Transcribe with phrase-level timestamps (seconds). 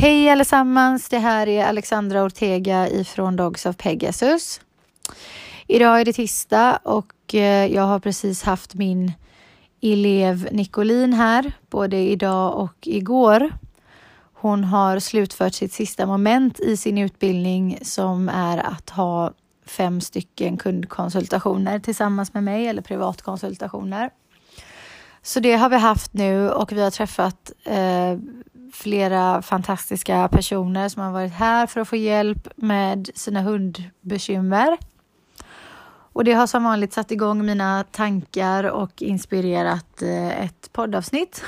[0.00, 4.60] Hej allesammans, det här är Alexandra Ortega ifrån Dogs of Pegasus.
[5.66, 9.12] Idag är det tisdag och eh, jag har precis haft min
[9.80, 13.50] elev Nicolin här, både idag och igår.
[14.32, 19.32] Hon har slutfört sitt sista moment i sin utbildning som är att ha
[19.66, 24.10] fem stycken kundkonsultationer tillsammans med mig eller privatkonsultationer.
[25.22, 28.18] Så det har vi haft nu och vi har träffat eh,
[28.72, 34.78] flera fantastiska personer som har varit här för att få hjälp med sina hundbekymmer.
[36.12, 41.44] Och det har som vanligt satt igång mina tankar och inspirerat eh, ett poddavsnitt.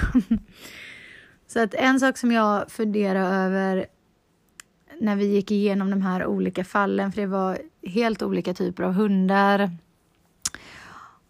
[1.47, 3.87] Så att en sak som jag funderar över
[5.00, 8.92] när vi gick igenom de här olika fallen, för det var helt olika typer av
[8.92, 9.70] hundar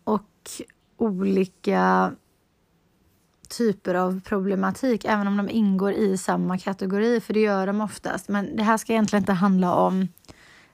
[0.05, 0.51] och
[0.97, 2.13] olika
[3.51, 8.29] typer av problematik, även om de ingår i samma kategori, för det gör de oftast.
[8.29, 10.09] Men det här ska egentligen inte handla om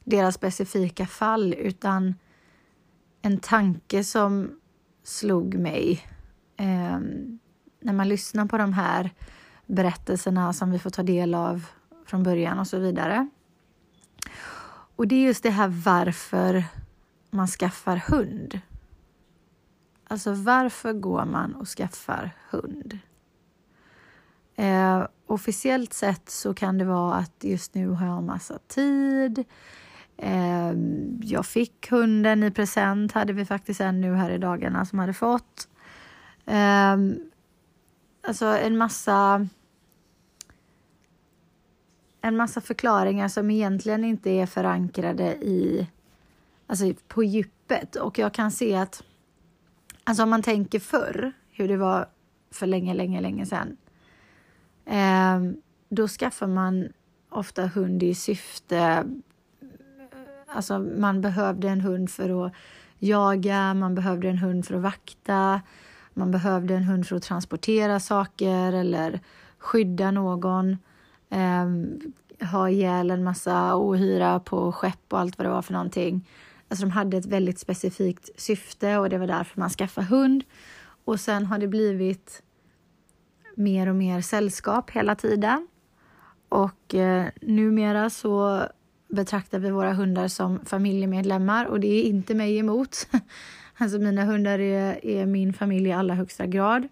[0.05, 2.15] deras specifika fall, utan
[3.23, 4.51] en tanke som
[5.05, 6.07] slog mig
[6.57, 6.99] eh,
[7.81, 9.11] när man lyssnar på de här
[9.67, 11.67] berättelserna som vi får ta del av
[12.07, 13.29] från början och så vidare.
[14.97, 16.65] Och det är just det här varför
[17.31, 18.61] man skaffar hund.
[20.09, 22.99] Alltså varför går man och skaffar hund?
[24.57, 29.45] Eh, officiellt sett så kan det vara att just nu har jag massa tid.
[30.17, 30.73] Eh,
[31.23, 35.13] jag fick hunden i present, hade vi faktiskt en nu här i dagarna som hade
[35.13, 35.69] fått.
[36.47, 36.97] Eh,
[38.23, 39.49] alltså en massa
[42.21, 45.87] en massa förklaringar som egentligen inte är förankrade i,
[46.67, 47.97] alltså på djupet.
[47.97, 49.03] Och jag kan se att
[50.09, 52.09] Alltså om man tänker förr, hur det var
[52.51, 53.77] för länge, länge, länge sedan.
[54.85, 56.89] Eh, då skaffar man
[57.31, 59.05] ofta hund i syfte...
[60.49, 62.53] Alltså man behövde en hund för att
[62.99, 65.61] jaga, man behövde en hund för att vakta,
[66.15, 69.21] man behövde en hund för att transportera saker eller
[69.59, 70.77] skydda någon.
[71.31, 71.67] Eh,
[72.51, 76.29] ha ihjäl en massa ohyra på skepp och allt vad det var för någonting.
[76.69, 80.45] Alltså de hade ett väldigt specifikt syfte och det var därför man skaffade hund.
[81.05, 82.43] Och sen har det blivit
[83.57, 85.69] mer och mer sällskap hela tiden.
[86.49, 88.63] Och eh, numera så
[89.09, 93.09] betraktar vi våra hundar som familjemedlemmar och det är inte mig emot.
[93.79, 96.89] Alltså mina hundar är, är min familj i allra högsta grad.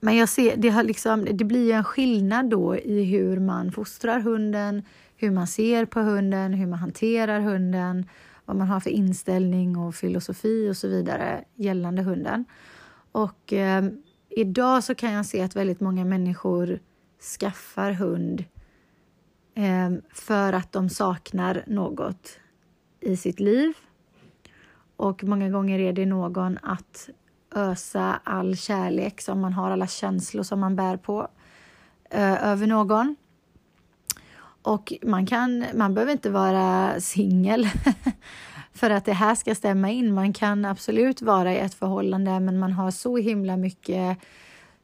[0.00, 4.20] Men jag ser, det, har liksom, det blir en skillnad då i hur man fostrar
[4.20, 4.82] hunden,
[5.16, 8.06] hur man ser på hunden, hur man hanterar hunden
[8.48, 12.44] vad man har för inställning och filosofi och så vidare gällande hunden.
[13.12, 13.84] Och eh,
[14.28, 16.78] idag så kan jag se att väldigt många människor
[17.40, 18.44] skaffar hund
[19.54, 22.38] eh, för att de saknar något
[23.00, 23.72] i sitt liv.
[24.96, 27.08] Och många gånger är det någon att
[27.54, 31.28] ösa all kärlek som man har, alla känslor som man bär på
[32.10, 33.16] eh, över någon.
[34.68, 37.68] Och man, kan, man behöver inte vara singel
[38.72, 40.14] för att det här ska stämma in.
[40.14, 44.18] Man kan absolut vara i ett förhållande men man har så himla mycket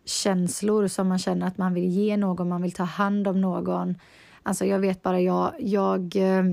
[0.05, 3.95] känslor som man känner att man vill ge någon, man vill ta hand om någon.
[4.43, 6.45] Alltså jag vet bara, jag, jag eh,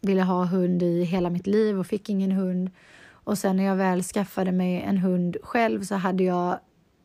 [0.00, 2.70] ville ha hund i hela mitt liv och fick ingen hund.
[3.10, 6.58] Och sen när jag väl skaffade mig en hund själv så hade jag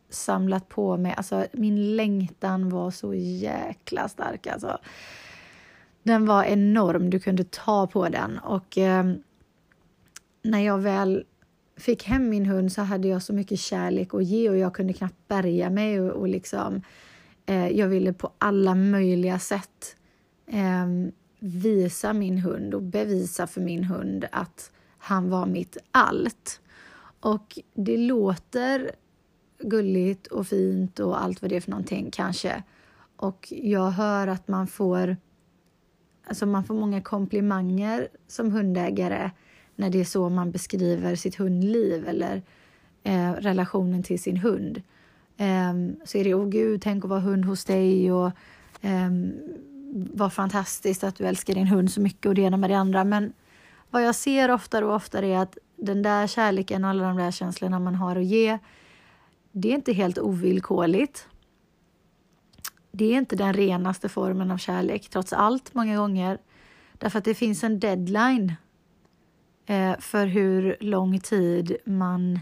[0.10, 4.78] samlat på mig, alltså min längtan var så jäkla stark alltså.
[6.04, 9.14] Den var enorm, du kunde ta på den och eh,
[10.44, 11.24] när jag väl
[11.78, 14.94] fick hem min hund så hade jag så mycket kärlek att ge och jag kunde
[14.94, 16.82] knappt bärga mig och, och liksom
[17.46, 19.96] eh, jag ville på alla möjliga sätt
[20.48, 26.62] eh, visa min hund och bevisa för min hund att han var mitt allt.
[27.20, 28.92] Och det låter
[29.60, 32.64] gulligt och fint och allt vad det är för någonting kanske.
[33.16, 35.18] Och jag hör att man får
[36.28, 39.32] Alltså man får många komplimanger som hundägare
[39.76, 42.42] när det är så man beskriver sitt hundliv eller
[43.04, 44.82] eh, relationen till sin hund.
[45.38, 45.74] Eh,
[46.06, 48.32] så är det, åh oh, gud, tänk att vara hund hos dig och
[48.82, 49.10] eh,
[49.94, 53.04] vad fantastiskt att du älskar din hund så mycket och det ena med det andra.
[53.04, 53.34] Men
[53.90, 57.32] vad jag ser oftare och oftare är att den där kärleken och alla de där
[57.32, 58.58] känslorna man har att ge,
[59.52, 61.28] det är inte helt ovillkorligt
[62.92, 66.38] det är inte den renaste formen av kärlek, trots allt, många gånger.
[66.94, 68.54] Därför att det finns en deadline
[69.66, 72.40] eh, för hur lång tid man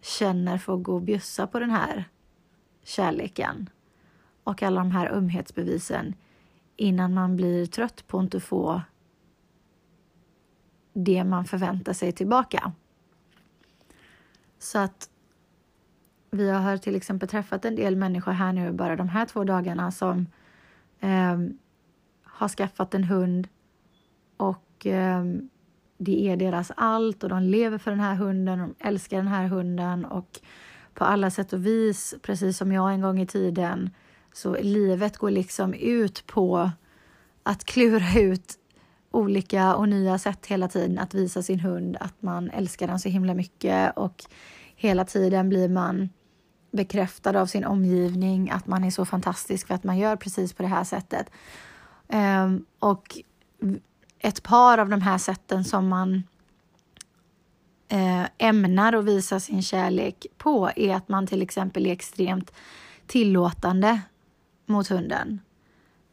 [0.00, 2.04] känner för att gå och bjussa på den här
[2.84, 3.70] kärleken.
[4.44, 6.14] och alla de här ömhetsbevisen
[6.76, 8.82] innan man blir trött på att inte få
[10.92, 12.72] det man förväntar sig tillbaka.
[14.58, 15.10] Så att
[16.30, 19.90] vi har till exempel träffat en del människor här nu bara de här två dagarna
[19.90, 20.26] som
[21.00, 21.38] eh,
[22.22, 23.48] har skaffat en hund
[24.36, 25.24] och eh,
[25.98, 29.28] det är deras allt och de lever för den här hunden och de älskar den
[29.28, 30.40] här hunden och
[30.94, 33.90] på alla sätt och vis, precis som jag en gång i tiden,
[34.32, 36.70] så livet går liksom ut på
[37.42, 38.54] att klura ut
[39.10, 43.08] olika och nya sätt hela tiden att visa sin hund att man älskar den så
[43.08, 44.24] himla mycket och
[44.76, 46.08] hela tiden blir man
[46.70, 50.62] bekräftad av sin omgivning att man är så fantastisk för att man gör precis på
[50.62, 51.30] det här sättet.
[52.08, 53.18] Um, och
[54.18, 56.22] ett par av de här sätten som man
[57.88, 62.52] eh, ämnar att visa sin kärlek på är att man till exempel är extremt
[63.06, 64.00] tillåtande
[64.66, 65.40] mot hunden.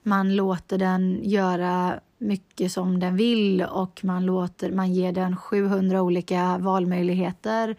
[0.04, 6.01] Man låter den göra mycket som den vill och man, låter, man ger den 700
[6.01, 7.75] olika valmöjligheter.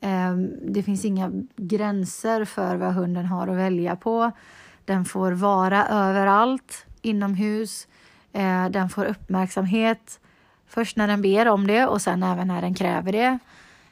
[0.00, 4.30] Ehm, det finns inga gränser för vad hunden har att välja på.
[4.84, 7.88] Den får vara överallt inomhus.
[8.32, 10.20] Ehm, den får uppmärksamhet
[10.66, 13.38] först när den ber om det och sen även när den kräver det.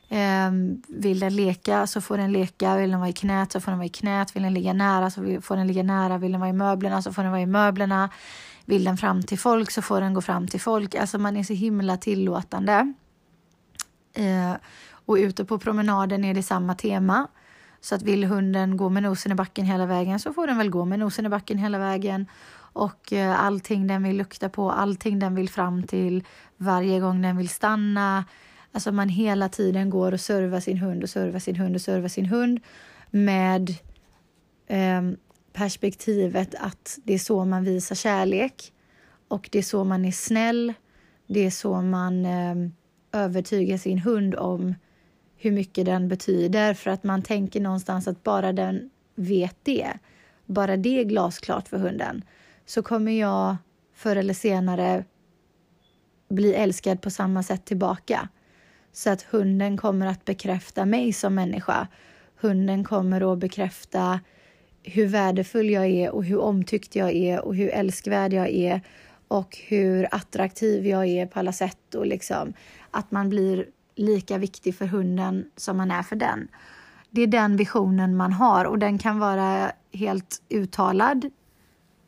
[0.09, 3.71] Ehm, vill den leka så får den leka, vill den vara i knät så får
[3.73, 6.41] den vara i knät, vill den ligga nära så får den ligga nära, vill den
[6.41, 8.11] vara i möblerna så får den vara i möblerna.
[8.65, 10.95] Vill den fram till folk så får den gå fram till folk.
[10.95, 12.93] Alltså man är så himla tillåtande.
[15.09, 17.29] Och ute på promenaden är det samma tema.
[17.81, 20.71] Så att vill hunden gå med nosen i backen hela vägen så får den väl
[20.71, 22.27] gå med nosen i backen hela vägen.
[22.73, 26.25] Och eh, allting den vill lukta på, allting den vill fram till,
[26.57, 28.25] varje gång den vill stanna
[28.73, 32.09] Alltså man hela tiden går och servar sin hund och servar sin hund och servar
[32.09, 32.61] sin hund
[33.11, 33.71] med
[34.67, 35.03] eh,
[35.53, 38.73] perspektivet att det är så man visar kärlek
[39.29, 40.75] och det är så man är snäll.
[41.27, 42.55] Det är så man eh,
[43.13, 44.75] övertygar sin hund om
[45.39, 49.93] hur mycket den betyder för att man tänker någonstans att bara den vet det,
[50.47, 52.25] bara det är glasklart för hunden,
[52.67, 53.57] så kommer jag
[53.95, 55.05] förr eller senare
[56.29, 58.29] bli älskad på samma sätt tillbaka.
[58.93, 61.89] Så att hunden kommer att bekräfta mig som människa.
[62.41, 64.21] Hunden kommer att bekräfta
[64.83, 68.81] hur värdefull jag är och hur omtyckt jag är och hur älskvärd jag är
[69.29, 72.53] och hur attraktiv jag är på alla sätt och liksom
[72.91, 73.67] att man blir
[73.99, 76.49] lika viktig för hunden som man är för den.
[77.11, 81.31] Det är den visionen man har och den kan vara helt uttalad.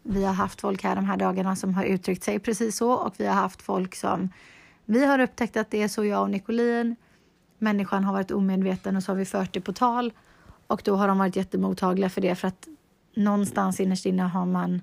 [0.02, 3.14] Vi har haft folk här de här dagarna som har uttryckt sig precis så och
[3.16, 4.28] vi har haft folk som
[4.84, 6.96] vi har upptäckt att det är så, jag och Nicolin.
[7.58, 10.12] Människan har varit omedveten och så har vi fört det på tal.
[10.66, 12.68] Och då har de varit jättemottagliga för det för att
[13.14, 14.82] någonstans innerst inne har man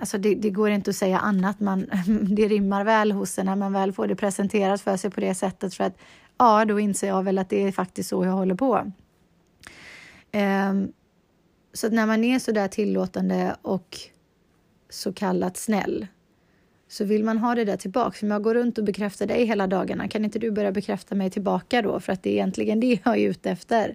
[0.00, 1.60] Alltså det, det, går inte att säga annat.
[1.60, 1.86] Man,
[2.36, 5.34] det rimmar väl hos en när man väl får det presenterat för sig på det
[5.34, 5.74] sättet.
[5.74, 5.98] För att
[6.38, 8.92] ja, då inser jag väl att det är faktiskt så jag håller på.
[10.32, 10.92] Um,
[11.72, 13.98] så när man är så där tillåtande och
[14.90, 16.06] så kallat snäll
[16.88, 18.26] så vill man ha det där tillbaka.
[18.26, 21.30] Om jag går runt och bekräftar dig hela dagarna, kan inte du börja bekräfta mig
[21.30, 22.00] tillbaka då?
[22.00, 23.94] För att det är egentligen det jag är ute efter.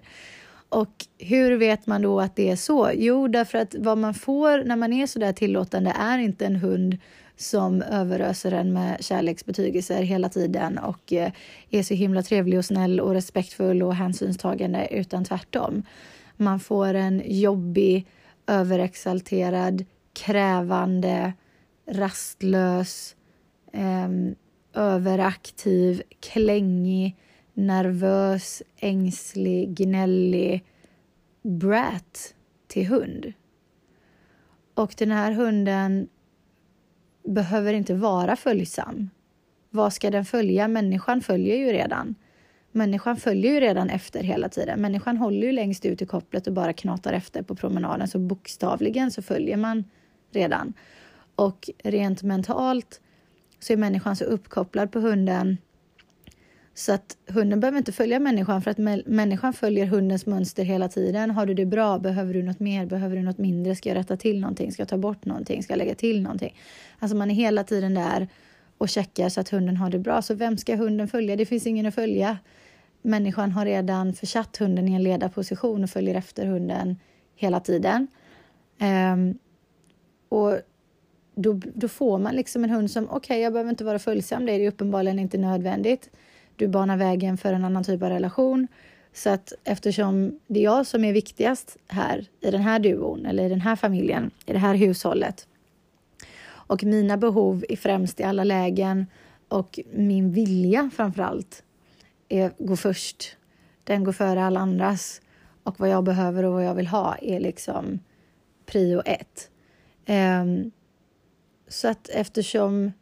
[0.68, 2.90] Och hur vet man då att det är så?
[2.94, 6.56] Jo, därför att vad man får när man är så där tillåtande är inte en
[6.56, 6.98] hund
[7.36, 11.32] som överöser en med kärleksbetygelser hela tiden och eh,
[11.70, 15.82] är så himla trevlig och snäll och respektfull och hänsynstagande, utan tvärtom.
[16.36, 18.06] Man får en jobbig,
[18.46, 21.32] överexalterad, krävande,
[21.90, 23.16] rastlös,
[23.72, 24.08] eh,
[24.74, 27.16] överaktiv, klängig,
[27.56, 30.64] nervös, ängslig, gnällig
[31.42, 32.34] brat
[32.66, 33.32] till hund.
[34.74, 36.08] Och den här hunden
[37.24, 39.10] behöver inte vara följsam.
[39.70, 40.68] Vad ska den följa?
[40.68, 42.14] Människan följer ju redan.
[42.72, 44.80] Människan följer ju redan efter hela tiden.
[44.80, 49.10] Människan håller ju längst ut i kopplet och bara knatar efter på promenaden, så bokstavligen
[49.10, 49.84] så följer man
[50.32, 50.72] redan.
[51.36, 53.00] Och rent mentalt
[53.58, 55.56] så är människan så uppkopplad på hunden
[56.78, 61.30] så att hunden behöver inte följa människan för att människan följer hundens mönster hela tiden.
[61.30, 61.98] Har du det bra?
[61.98, 62.86] Behöver du något mer?
[62.86, 63.76] Behöver du något mindre?
[63.76, 64.72] Ska jag rätta till någonting?
[64.72, 65.62] Ska jag ta bort någonting?
[65.62, 66.56] Ska jag lägga till någonting?
[66.98, 68.28] Alltså man är hela tiden där
[68.78, 70.22] och checkar så att hunden har det bra.
[70.22, 71.36] Så vem ska hunden följa?
[71.36, 72.38] Det finns ingen att följa.
[73.02, 76.96] Människan har redan försatt hunden i en ledarposition och följer efter hunden
[77.36, 78.06] hela tiden.
[79.12, 79.38] Um,
[80.28, 80.58] och
[81.34, 84.46] då, då får man liksom en hund som, okej, okay, jag behöver inte vara följsam,
[84.46, 86.10] det är uppenbarligen inte nödvändigt.
[86.56, 88.68] Du banar vägen för en annan typ av relation.
[89.12, 93.44] Så att eftersom det är jag som är viktigast här i den här duon eller
[93.44, 95.46] i den här familjen, i det här hushållet
[96.66, 99.06] och mina behov är främst i alla lägen
[99.48, 101.62] och min vilja framför allt
[102.28, 103.36] är, går först.
[103.84, 105.20] Den går före alla andras
[105.62, 107.98] och vad jag behöver och vad jag vill ha är liksom
[108.66, 109.50] prio ett.
[110.08, 110.70] Um,
[111.68, 112.92] så att eftersom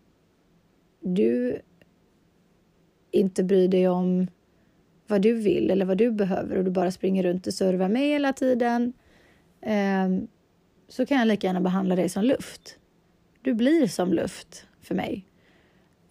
[1.00, 1.60] du
[3.14, 4.26] inte bryr dig om
[5.06, 8.08] vad du vill eller vad du behöver och du bara springer runt och servar mig
[8.08, 8.92] hela tiden
[9.62, 10.26] ehm,
[10.88, 12.78] så kan jag lika gärna behandla dig som luft.
[13.42, 15.24] Du blir som luft för mig.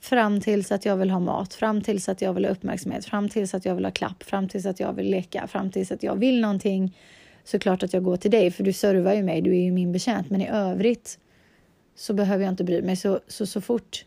[0.01, 3.29] Fram tills att jag vill ha mat, fram tills att jag vill ha uppmärksamhet, fram
[3.29, 6.03] tills att jag vill ha klapp, fram tills att jag vill leka, fram tills att
[6.03, 6.97] jag vill någonting.
[7.43, 9.71] Så klart att jag går till dig, för du servar ju mig, du är ju
[9.71, 10.29] min betjänt.
[10.29, 11.19] Men i övrigt
[11.95, 12.95] så behöver jag inte bry mig.
[12.95, 14.05] Så, så, så fort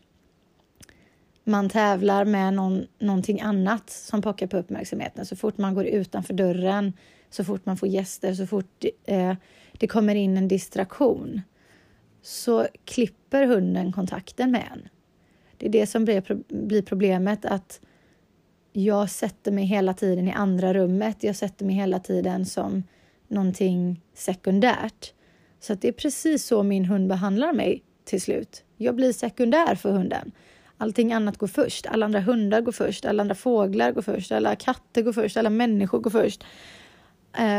[1.47, 6.33] man tävlar med någon, någonting annat som pockar på uppmärksamheten, så fort man går utanför
[6.33, 6.93] dörren,
[7.29, 9.33] så fort man får gäster, så fort eh,
[9.77, 11.41] det kommer in en distraktion,
[12.21, 14.89] så klipper hunden kontakten med en.
[15.57, 16.23] Det är det som blir,
[16.67, 17.81] blir problemet, att
[18.73, 21.23] jag sätter mig hela tiden i andra rummet.
[21.23, 22.83] Jag sätter mig hela tiden som
[23.27, 25.13] någonting sekundärt.
[25.59, 28.63] Så att det är precis så min hund behandlar mig till slut.
[28.77, 30.31] Jag blir sekundär för hunden.
[30.77, 31.85] Allting annat går först.
[31.85, 35.49] Alla andra hundar går först, alla andra fåglar går först, alla katter går först, alla
[35.49, 36.43] människor går först.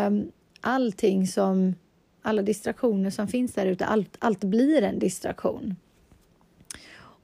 [0.07, 1.75] Um, allting som,
[2.23, 5.77] alla distraktioner som finns där ute, allt, allt blir en distraktion.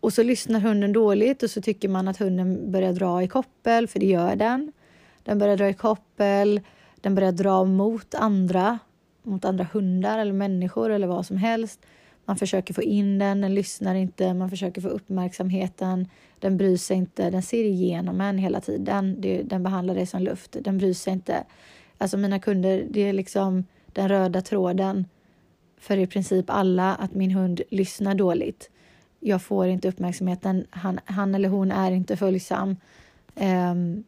[0.00, 3.88] Och så lyssnar hunden dåligt och så tycker man att hunden börjar dra i koppel,
[3.88, 4.72] för det gör den.
[5.22, 6.60] Den börjar dra i koppel,
[7.00, 8.78] den börjar dra mot andra,
[9.22, 11.86] mot andra hundar eller människor eller vad som helst.
[12.24, 16.08] Man försöker få in den, den lyssnar inte, man försöker få uppmärksamheten.
[16.38, 19.20] Den bryr sig inte, den ser igenom en hela tiden.
[19.44, 21.44] Den behandlar dig som luft, den bryr sig inte.
[21.98, 25.06] Alltså mina kunder, det är liksom den röda tråden
[25.78, 28.70] för i princip alla att min hund lyssnar dåligt.
[29.20, 32.76] Jag får inte uppmärksamheten, han, han eller hon är inte följsam.
[33.34, 34.04] Um,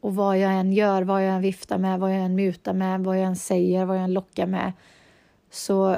[0.00, 3.00] och vad jag än gör, vad jag än viftar med, vad jag än mutar med,
[3.00, 4.72] vad jag än säger, vad jag än lockar med,
[5.50, 5.96] så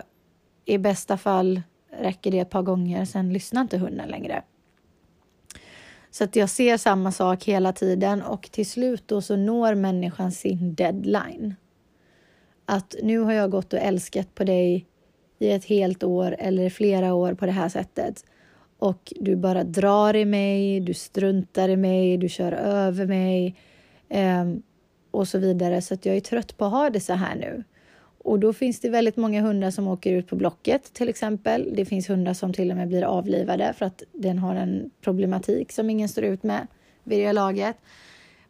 [0.64, 1.62] i bästa fall
[1.99, 4.42] räcker det ett par gånger, sen lyssnar inte hunden längre.
[6.11, 10.33] Så att jag ser samma sak hela tiden och till slut då så når människan
[10.33, 11.54] sin deadline.
[12.66, 14.87] Att nu har jag gått och älskat på dig
[15.38, 18.25] i ett helt år eller flera år på det här sättet
[18.78, 23.56] och du bara drar i mig, du struntar i mig, du kör över mig
[24.09, 24.44] eh,
[25.11, 25.83] och så vidare.
[25.83, 27.64] Så att jag är trött på att ha det så här nu.
[28.25, 31.73] Och då finns det väldigt många hundar som åker ut på Blocket till exempel.
[31.76, 35.73] Det finns hundar som till och med blir avlivade för att den har en problematik
[35.73, 36.66] som ingen står ut med
[37.04, 37.76] vid det laget.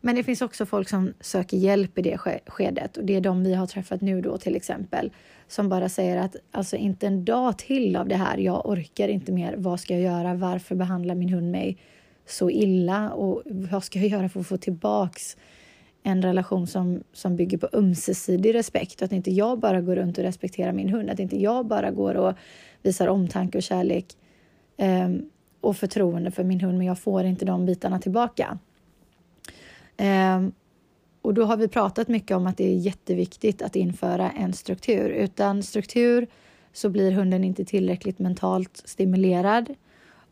[0.01, 3.45] Men det finns också folk som söker hjälp i det skedet och det är de
[3.45, 5.13] vi har träffat nu då till exempel
[5.49, 8.39] som bara säger att alltså inte en dag till av det här.
[8.39, 9.55] Jag orkar inte mer.
[9.57, 10.35] Vad ska jag göra?
[10.35, 11.79] Varför behandlar min hund mig
[12.27, 15.37] så illa och vad ska jag göra för att få tillbaks
[16.07, 19.03] en relation som, som bygger på ömsesidig respekt.
[19.03, 21.11] Att inte jag bara går runt och respekterar min hund.
[21.11, 22.35] Att inte jag bara går och
[22.83, 24.07] visar omtanke och kärlek
[24.77, 25.09] eh,
[25.61, 28.59] och förtroende för min hund, men jag får inte de bitarna tillbaka.
[29.97, 30.47] Eh,
[31.23, 35.09] och då har vi pratat mycket om att det är jätteviktigt att införa en struktur.
[35.09, 36.27] Utan struktur
[36.73, 39.75] så blir hunden inte tillräckligt mentalt stimulerad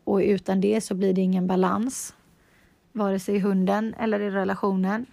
[0.03, 2.15] och utan det så blir det ingen balans,
[2.91, 5.05] vare sig i hunden eller i relationen.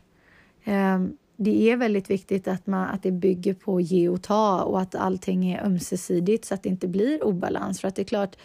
[0.65, 4.81] Ehm, det är väldigt viktigt att, man, att det bygger på ge och ta och
[4.81, 7.81] att allting är ömsesidigt så att det inte blir obalans.
[7.81, 8.37] För att det är klart,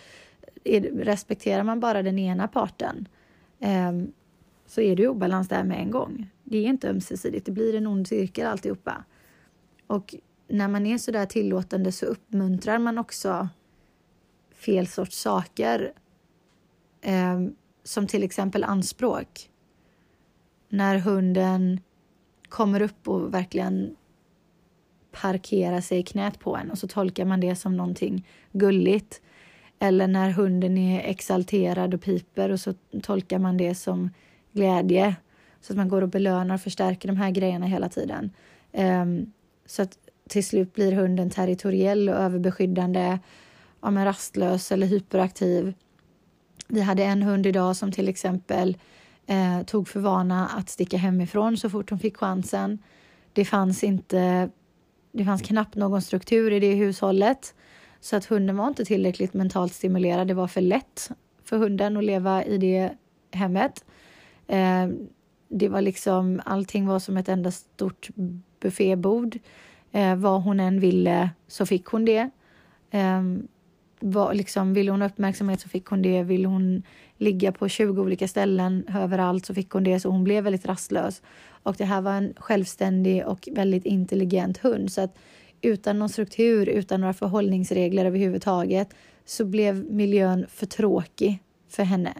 [0.93, 3.07] respekterar man bara den ena parten
[3.59, 4.11] ehm,
[4.67, 6.29] så är det obalans där med en gång.
[6.43, 9.03] Det är inte ömsesidigt, det blir en ond cirkel alltihopa.
[9.87, 10.15] Och
[10.47, 13.49] när man är så där tillåtande så uppmuntrar man också
[14.53, 15.93] fel sorts saker
[17.01, 19.49] ehm, som till exempel anspråk.
[20.69, 21.79] När hunden
[22.55, 23.95] kommer upp och verkligen
[25.11, 29.21] parkerar sig i knät på en och så tolkar man det som någonting gulligt.
[29.79, 34.09] Eller när hunden är exalterad och piper och så tolkar man det som
[34.51, 35.15] glädje.
[35.61, 38.31] Så att man går och belönar och förstärker de här grejerna hela tiden.
[38.71, 39.31] Um,
[39.65, 39.97] så att
[40.29, 43.19] till slut blir hunden territoriell och överbeskyddande,
[43.81, 45.73] ja, men rastlös eller hyperaktiv.
[46.67, 48.77] Vi hade en hund idag som till exempel
[49.27, 52.79] eh, tog för vana att sticka hemifrån så fort hon fick chansen.
[53.33, 54.49] Det fanns inte,
[55.11, 57.55] det fanns knappt någon struktur i det hushållet
[57.99, 60.27] så att hunden var inte tillräckligt mentalt stimulerad.
[60.27, 61.11] Det var för lätt
[61.43, 62.91] för hunden att leva i det
[63.31, 63.85] hemmet.
[64.47, 64.87] Eh,
[65.47, 68.09] det var liksom, allting var som ett enda stort
[68.59, 69.39] buffébord.
[69.91, 72.29] Eh, vad hon än ville så fick hon det.
[72.91, 73.21] Eh,
[73.99, 76.23] var, liksom, ville hon uppmärksamhet så fick hon det.
[76.23, 76.83] Ville hon
[77.17, 79.99] ligga på 20 olika ställen överallt så fick hon det.
[79.99, 81.21] Så hon blev väldigt rastlös.
[81.47, 84.91] Och det här var en självständig och väldigt intelligent hund.
[84.91, 85.17] Så att
[85.61, 88.93] utan någon struktur, utan några förhållningsregler överhuvudtaget
[89.25, 92.13] så blev miljön för tråkig för henne.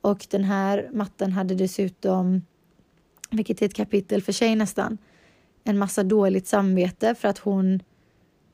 [0.00, 2.42] Och den här matten hade dessutom,
[3.30, 4.98] vilket är ett kapitel för sig nästan,
[5.64, 7.80] en massa dåligt samvete för att hon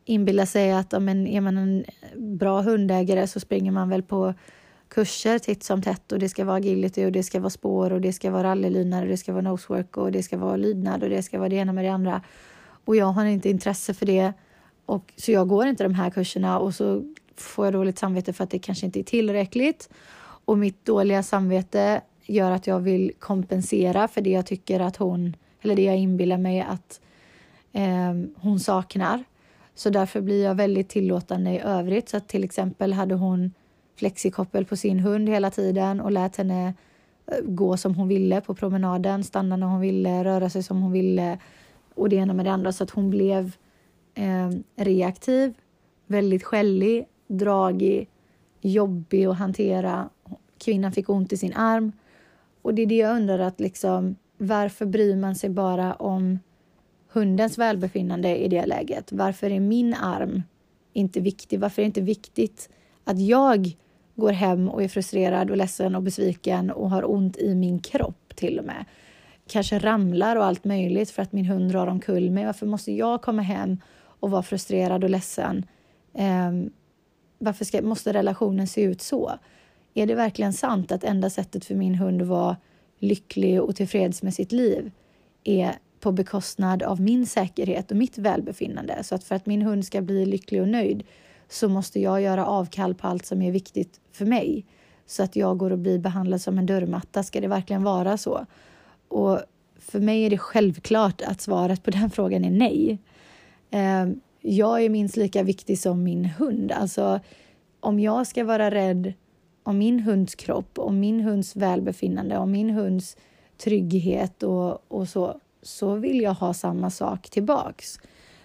[0.04, 1.84] Inbilla sig att om en, är man en
[2.16, 4.34] bra hundägare så springer man väl på
[4.88, 8.00] kurser titt som tätt och det ska vara agility och det ska vara spår och
[8.00, 11.08] det ska vara rallylydnad och det ska vara nosework och det ska vara lydnad och
[11.08, 12.22] det ska vara det ena med det andra.
[12.84, 14.32] Och jag har inte intresse för det
[14.86, 17.02] och så jag går inte de här kurserna och så
[17.36, 19.88] får jag dåligt samvete för att det kanske inte är tillräckligt.
[20.44, 25.36] Och mitt dåliga samvete gör att jag vill kompensera för det jag tycker att hon,
[25.62, 27.00] eller det jag inbillar mig att
[27.72, 29.24] eh, hon saknar.
[29.74, 32.08] Så därför blir jag väldigt tillåtande i övrigt.
[32.08, 33.52] Så att till exempel hade hon
[33.96, 36.74] flexikoppel på sin hund hela tiden och lät henne
[37.26, 40.92] eh, gå som hon ville på promenaden, stanna när hon ville, röra sig som hon
[40.92, 41.38] ville
[41.94, 43.52] och det ena med det andra så att hon blev
[44.14, 45.54] eh, reaktiv,
[46.06, 48.08] väldigt skällig, dragig,
[48.60, 50.08] jobbig att hantera.
[50.58, 51.92] Kvinnan fick ont i sin arm
[52.62, 56.38] och det är det jag undrar att liksom varför bryr man sig bara om
[57.14, 59.12] hundens välbefinnande i det läget?
[59.12, 60.42] Varför är min arm
[60.92, 61.60] inte viktig?
[61.60, 62.68] Varför är det inte viktigt
[63.04, 63.76] att jag
[64.14, 68.36] går hem och är frustrerad och ledsen och besviken och har ont i min kropp
[68.36, 68.84] till och med?
[69.46, 72.46] Kanske ramlar och allt möjligt för att min hund drar omkull mig.
[72.46, 73.80] Varför måste jag komma hem
[74.20, 75.66] och vara frustrerad och ledsen?
[76.12, 76.72] Um,
[77.38, 79.32] varför ska, måste relationen se ut så?
[79.94, 82.56] Är det verkligen sant att enda sättet för min hund att vara
[82.98, 84.90] lycklig och tillfreds med sitt liv
[85.44, 89.04] är på bekostnad av min säkerhet och mitt välbefinnande.
[89.04, 91.02] Så att för att min hund ska bli lycklig och nöjd
[91.48, 94.66] så måste jag göra avkall på allt som är viktigt för mig.
[95.06, 97.22] Så att jag går och blir behandlad som en dörrmatta.
[97.22, 98.46] Ska det verkligen vara så?
[99.08, 99.40] Och
[99.78, 102.98] för mig är det självklart att svaret på den frågan är nej.
[103.70, 106.72] Ehm, jag är minst lika viktig som min hund.
[106.72, 107.20] Alltså,
[107.80, 109.12] om jag ska vara rädd
[109.62, 113.16] om min hunds kropp, om min hunds välbefinnande, om min hunds
[113.58, 117.98] trygghet och, och så, så vill jag ha samma sak tillbaks.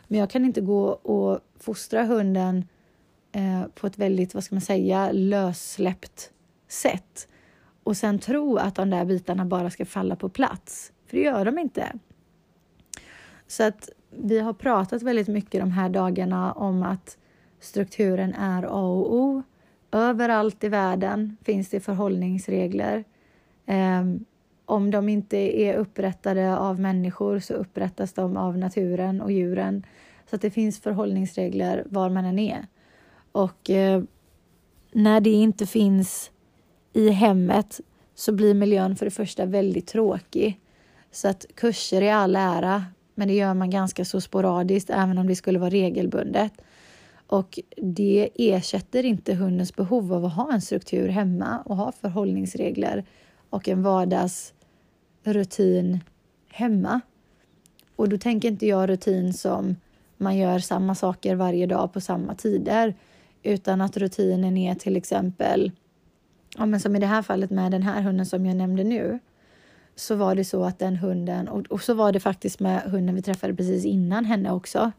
[0.07, 2.67] Men jag kan inte gå och fostra hunden
[3.31, 6.31] eh, på ett väldigt, vad ska man säga, lössläppt
[6.67, 7.27] sätt
[7.83, 10.91] och sen tro att de där bitarna bara ska falla på plats.
[11.07, 11.93] För det gör de inte.
[13.47, 17.17] Så att vi har pratat väldigt mycket de här dagarna om att
[17.59, 19.43] strukturen är A och O.
[19.91, 23.03] Överallt i världen finns det förhållningsregler.
[23.65, 24.25] Um,
[24.69, 29.85] om de inte är upprättade av människor så upprättas de av naturen och djuren.
[30.29, 32.67] Så att det finns förhållningsregler var man än är.
[33.31, 34.03] Och eh,
[34.91, 36.31] när det inte finns
[36.93, 37.79] i hemmet
[38.15, 40.59] så blir miljön för det första väldigt tråkig.
[41.11, 45.27] Så att kurser är all ära, men det gör man ganska så sporadiskt även om
[45.27, 46.53] det skulle vara regelbundet.
[47.27, 53.05] Och det ersätter inte hundens behov av att ha en struktur hemma och ha förhållningsregler
[53.49, 54.53] och en vardags
[55.33, 55.99] rutin
[56.49, 57.01] hemma.
[57.95, 59.75] Och då tänker inte jag rutin som
[60.17, 62.93] man gör samma saker varje dag på samma tider
[63.43, 65.71] utan att rutinen är till exempel,
[66.57, 69.19] ja, men som i det här fallet med den här hunden som jag nämnde nu,
[69.95, 73.15] så var det så att den hunden, och, och så var det faktiskt med hunden
[73.15, 74.91] vi träffade precis innan henne också,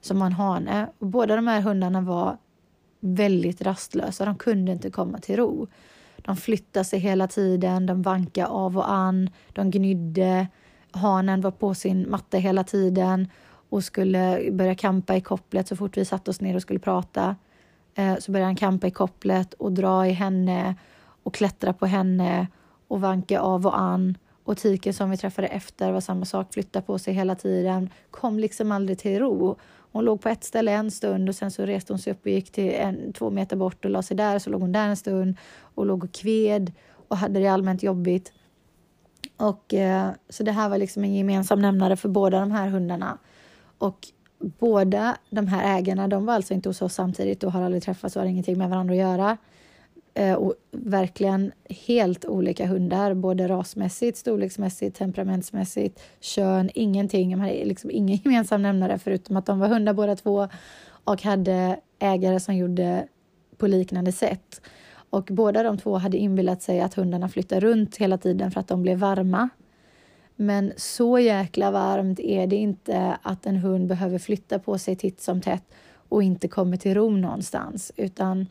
[0.00, 0.86] som var en hane.
[0.98, 2.36] Och båda de här hundarna var
[3.00, 5.66] väldigt rastlösa, de kunde inte komma till ro.
[6.26, 10.46] De flyttade sig hela tiden, de vankade av och an, de gnydde.
[10.90, 13.28] Hanen var på sin matte hela tiden
[13.68, 17.36] och skulle börja kampa i kopplet så fort vi satte oss ner och skulle prata.
[17.94, 20.74] Eh, så började han kampa i kopplet och dra i henne
[21.22, 22.46] och klättra på henne
[22.88, 24.18] och vanka av och an.
[24.44, 28.38] Och Tiken som vi träffade efter var samma sak, flyttade på sig hela tiden, kom
[28.38, 29.56] liksom aldrig till ro.
[29.96, 32.30] Hon låg på ett ställe en stund och sen så reste hon sig upp och
[32.30, 34.38] gick till en, två meter bort och la sig där.
[34.38, 36.72] Så låg hon där en stund och låg och kved
[37.08, 38.32] och hade det allmänt jobbigt.
[39.36, 43.18] Och, eh, så det här var liksom en gemensam nämnare för båda de här hundarna.
[43.78, 47.82] Och båda de här ägarna, de var alltså inte hos oss samtidigt och har aldrig
[47.82, 49.36] träffats och har ingenting med varandra att göra.
[50.16, 51.52] Eh, och verkligen
[51.86, 57.30] helt olika hundar, både rasmässigt, storleksmässigt, temperamentsmässigt, kön, ingenting.
[57.30, 60.48] De hade liksom ingen gemensam nämnare förutom att de var hundar båda två
[61.04, 63.08] och hade ägare som gjorde
[63.56, 64.60] på liknande sätt.
[65.10, 68.68] Och båda de två hade inbillat sig att hundarna flyttade runt hela tiden för att
[68.68, 69.48] de blev varma.
[70.36, 75.20] Men så jäkla varmt är det inte att en hund behöver flytta på sig titt
[75.20, 75.64] som tätt
[76.08, 78.46] och inte kommer till ro någonstans, utan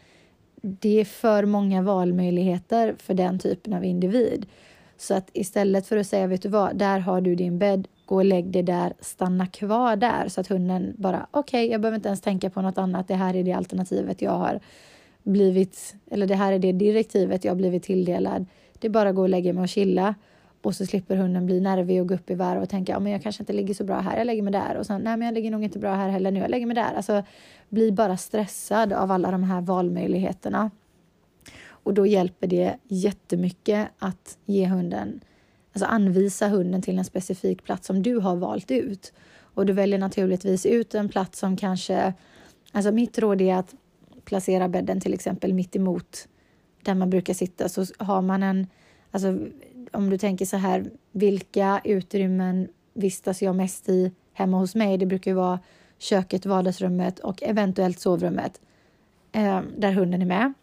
[0.65, 4.45] det är för många valmöjligheter för den typen av individ.
[4.97, 8.15] Så att istället för att säga, vet du vad, där har du din bädd, gå
[8.15, 10.27] och lägg dig där, stanna kvar där.
[10.27, 13.15] Så att hunden bara, okej, okay, jag behöver inte ens tänka på något annat, det
[13.15, 14.59] här är det alternativet jag har
[15.23, 18.45] blivit, eller det här är det direktivet jag har blivit tilldelad.
[18.79, 20.15] Det är bara att gå och lägga mig och chilla
[20.65, 23.11] och så slipper hunden bli nervig och gå upp i varv och tänka, ja men
[23.11, 25.25] jag kanske inte ligger så bra här, jag lägger mig där och sen, nej men
[25.25, 26.93] jag ligger nog inte bra här heller nu, jag lägger mig där.
[26.93, 27.23] Alltså,
[27.69, 30.71] bli bara stressad av alla de här valmöjligheterna.
[31.67, 35.21] Och då hjälper det jättemycket att ge hunden,
[35.73, 39.13] alltså anvisa hunden till en specifik plats som du har valt ut.
[39.37, 42.13] Och du väljer naturligtvis ut en plats som kanske,
[42.71, 43.75] alltså mitt råd är att
[44.25, 46.27] placera bädden till exempel mitt emot
[46.83, 48.67] där man brukar sitta så har man en,
[49.11, 49.37] alltså
[49.95, 54.97] om du tänker så här, vilka utrymmen vistas jag mest i hemma hos mig?
[54.97, 55.59] Det brukar ju vara
[55.97, 58.61] köket, vardagsrummet och eventuellt sovrummet
[59.31, 60.53] eh, där hunden är med.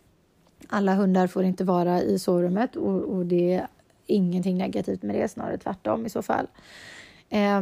[0.68, 3.66] Alla hundar får inte vara i sovrummet och, och det är
[4.06, 6.46] ingenting negativt med det, snarare tvärtom i så fall.
[7.28, 7.60] Eh,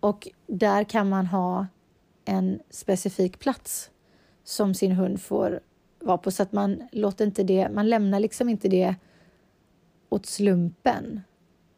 [0.00, 1.66] och där kan man ha
[2.24, 3.90] en specifik plats
[4.44, 5.60] som sin hund får
[5.98, 8.94] vara på så att man låter inte det, man lämnar liksom inte det
[10.08, 11.20] åt slumpen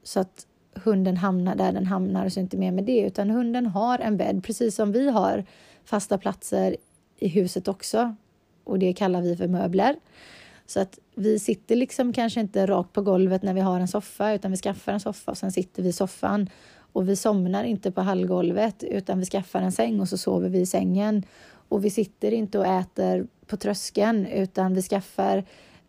[0.03, 3.67] så att hunden hamnar där den hamnar och så inte mer med det utan hunden
[3.67, 5.45] har en bädd precis som vi har
[5.85, 6.77] fasta platser
[7.19, 8.15] i huset också
[8.65, 9.97] och det kallar vi för möbler.
[10.67, 14.33] Så att vi sitter liksom kanske inte rakt på golvet när vi har en soffa
[14.33, 16.51] utan vi skaffar en soffa och sen sitter vi i soffan
[16.93, 20.61] och vi somnar inte på hallgolvet utan vi skaffar en säng och så sover vi
[20.61, 21.23] i sängen
[21.69, 25.45] och vi sitter inte och äter på tröskeln utan vi skaffar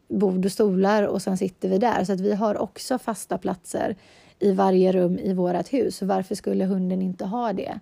[0.09, 2.03] bord och stolar och sen sitter vi där.
[2.03, 3.95] Så att vi har också fasta platser
[4.39, 6.01] i varje rum i vårt hus.
[6.01, 7.79] Varför skulle hunden inte ha det?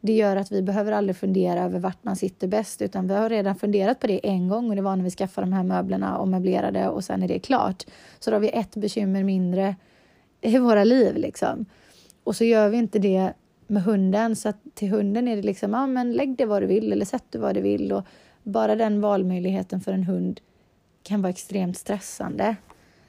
[0.00, 3.28] Det gör att vi behöver aldrig fundera över vart man sitter bäst utan vi har
[3.28, 6.18] redan funderat på det en gång och det var när vi skaffade de här möblerna
[6.18, 7.84] och möblerade och sen är det klart.
[8.18, 9.76] Så då har vi ett bekymmer mindre
[10.40, 11.66] i våra liv liksom.
[12.24, 13.32] Och så gör vi inte det
[13.66, 16.66] med hunden så att till hunden är det liksom, ja men lägg det var du
[16.66, 18.06] vill eller sätt det var du vill och
[18.42, 20.40] bara den valmöjligheten för en hund
[21.02, 22.56] kan vara extremt stressande.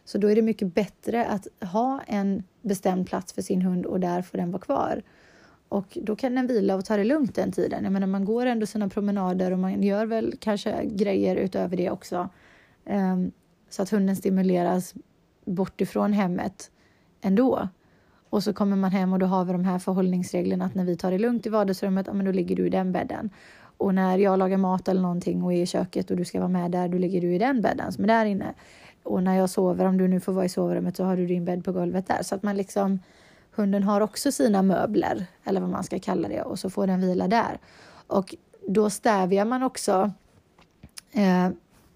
[0.06, 4.00] Så då är det mycket bättre att ha en bestämd plats för sin hund och
[4.00, 5.04] där får den vara kvar.
[5.70, 7.84] Och då kan den vila och ta det lugnt den tiden.
[7.84, 11.90] Jag menar, man går ändå sina promenader och man gör väl kanske grejer utöver det
[11.90, 12.30] också.
[12.86, 13.32] Um,
[13.70, 14.94] så att hunden stimuleras
[15.46, 16.72] bort ifrån hemmet
[17.22, 17.68] ändå.
[18.30, 20.98] Och så kommer man hem och då har vi de här förhållningsreglerna att när vi
[20.98, 23.30] tar det lugnt i vardagsrummet, ja, men då ligger du i den bädden.
[23.80, 26.50] Och när jag lagar mat eller någonting och är i köket och du ska vara
[26.50, 28.54] med där, då ligger du i den bädden som är där inne.
[29.04, 31.46] Och när jag sover, om du nu får vara i sovrummet, så har du din
[31.46, 32.24] bädd på golvet där.
[32.24, 33.00] Så att man liksom,
[33.52, 37.02] hunden har också sina möbler, eller vad man ska kalla det, och så får den
[37.02, 37.60] vila där.
[38.08, 38.36] Och
[38.68, 40.12] då stävjar man också
[41.12, 41.50] eh,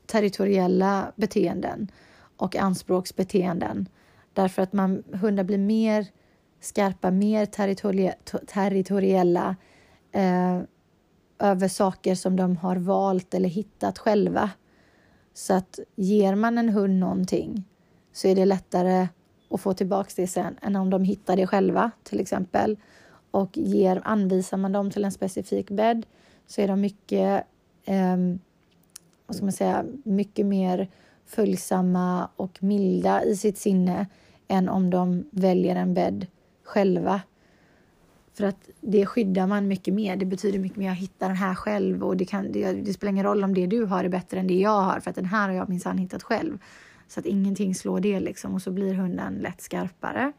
[0.06, 1.92] territoriella beteenden
[2.38, 3.90] och anspråksbeteenden.
[4.34, 6.08] Därför att man, hundar blir mer
[6.62, 7.46] skarpa, mer
[8.46, 9.56] territoriella
[10.12, 10.60] eh,
[11.44, 14.50] över saker som de har valt eller hittat själva.
[15.34, 17.64] Så att ger man en hund någonting
[18.14, 19.08] så är det lättare
[19.50, 22.78] att få tillbaka det sen än om de hittar det själva till exempel.
[23.32, 26.06] Och ger, anvisar man dem till en specifik bädd
[26.48, 27.44] så är de mycket,
[27.86, 28.18] eh,
[29.28, 30.90] vad ska man säga, mycket mer
[31.26, 34.08] följsamma och milda i sitt sinne
[34.48, 36.28] än om de väljer en bädd
[36.64, 37.22] själva.
[38.34, 40.16] För att det skyddar man mycket mer.
[40.16, 43.12] Det betyder mycket mer att hitta den här själv och det, kan, det, det, spelar
[43.12, 45.26] ingen roll om det du har är bättre än det jag har för att den
[45.26, 46.58] här har jag minsann hittat själv.
[47.08, 50.32] Så att ingenting slår det liksom och så blir hunden lätt skarpare.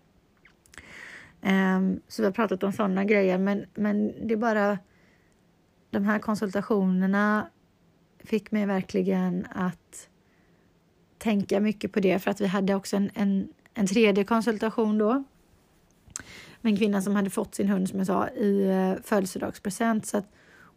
[1.43, 4.79] Um, så vi har pratat om sådana grejer men, men det är bara
[5.91, 7.47] de här konsultationerna
[8.19, 10.09] fick mig verkligen att
[11.19, 15.25] tänka mycket på det för att vi hade också en, en, en tredje konsultation då
[16.65, 20.07] med en kvinna som hade fått sin hund som jag sa i eh, födelsedagspresent.
[20.07, 20.29] Så att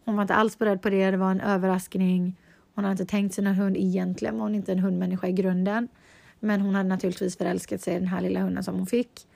[0.06, 1.12] hon var inte alls beredd på det.
[1.12, 2.39] Det var en överraskning.
[2.76, 4.39] Hon hade inte tänkt sig någon hund egentligen.
[4.39, 5.88] Hon är inte en hundmänniska i grunden.
[6.39, 9.28] Men hon hade naturligtvis förälskat sig i den här lilla hunden som hon fick.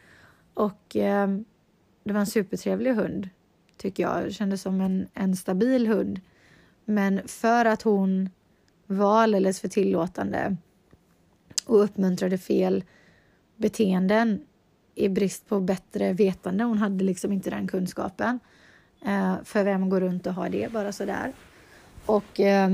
[0.53, 1.27] Och eh,
[2.03, 3.29] det var en supertrevlig hund,
[3.77, 4.23] tycker jag.
[4.23, 6.21] Det kändes som en, en stabil hund.
[6.85, 8.29] Men för att hon
[8.87, 10.57] var alldeles för tillåtande
[11.65, 12.83] och uppmuntrade fel
[13.55, 14.41] beteenden
[14.95, 16.63] i brist på bättre vetande.
[16.63, 18.39] Hon hade liksom inte den kunskapen.
[19.05, 21.31] Eh, för vem går runt och har det bara sådär.
[22.05, 22.69] Och eh,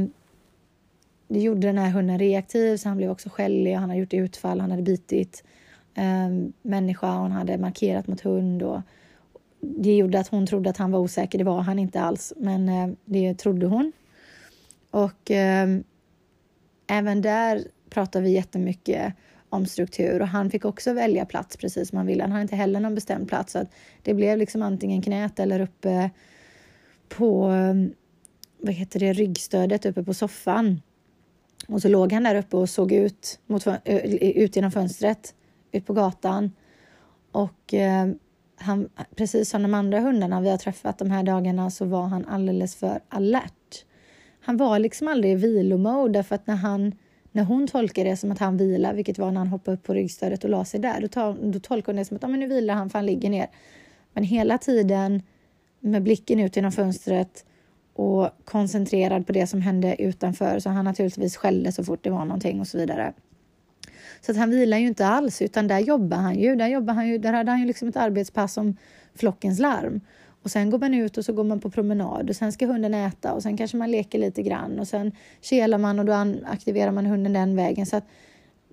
[1.27, 3.73] det gjorde den här hunden reaktiv så han blev också skällig.
[3.73, 5.43] Han hade gjort utfall, han hade bitit.
[5.95, 6.29] eh,
[6.61, 7.11] människa.
[7.17, 8.81] Hon hade markerat mot hund och
[9.59, 11.37] det gjorde att hon trodde att han var osäker.
[11.37, 13.91] Det var han inte alls, men eh, det trodde hon.
[14.91, 15.67] Och eh,
[16.87, 19.13] även där pratar vi jättemycket
[19.49, 22.23] om struktur och han fick också välja plats precis som han ville.
[22.23, 23.71] Han hade inte heller någon bestämd plats så att
[24.03, 26.09] det blev liksom antingen knät eller uppe
[27.09, 27.93] på um,
[28.59, 30.81] vad heter det, ryggstödet uppe på soffan.
[31.67, 35.35] Och så låg han där uppe och såg ut, mot, ut genom fönstret
[35.71, 36.51] ut på gatan.
[37.31, 38.07] Och eh,
[38.55, 42.25] han, precis som de andra hundarna vi har träffat de här dagarna så var han
[42.25, 43.85] alldeles för alert.
[44.39, 46.95] Han var liksom aldrig i vilomode därför att när, han,
[47.37, 49.93] när hon tolkar det som att han vilar, vilket var när han hoppade upp på
[49.93, 52.39] ryggstödet och la sig där, då, tar, då tolkar hon det som att ah, men
[52.39, 53.47] nu vilar han för han ligger ner.
[54.13, 55.21] Men hela tiden
[55.79, 57.45] med blicken ut genom fönstret
[57.93, 62.25] och koncentrerad på det som hände utanför så han naturligtvis skällde så fort det var
[62.25, 63.13] någonting och så vidare.
[64.21, 66.55] Så att han vilar ju inte alls, utan där jobbar han ju.
[66.55, 68.77] Där, jobbar han ju, där hade han ju liksom ett arbetspass om
[69.15, 70.01] flockens larm.
[70.43, 72.93] Och sen går man ut och så går man på promenad och sen ska hunden
[72.93, 76.13] äta och sen kanske man leker lite grann och sen kelar man och då
[76.45, 77.85] aktiverar man hunden den vägen.
[77.85, 78.05] Så att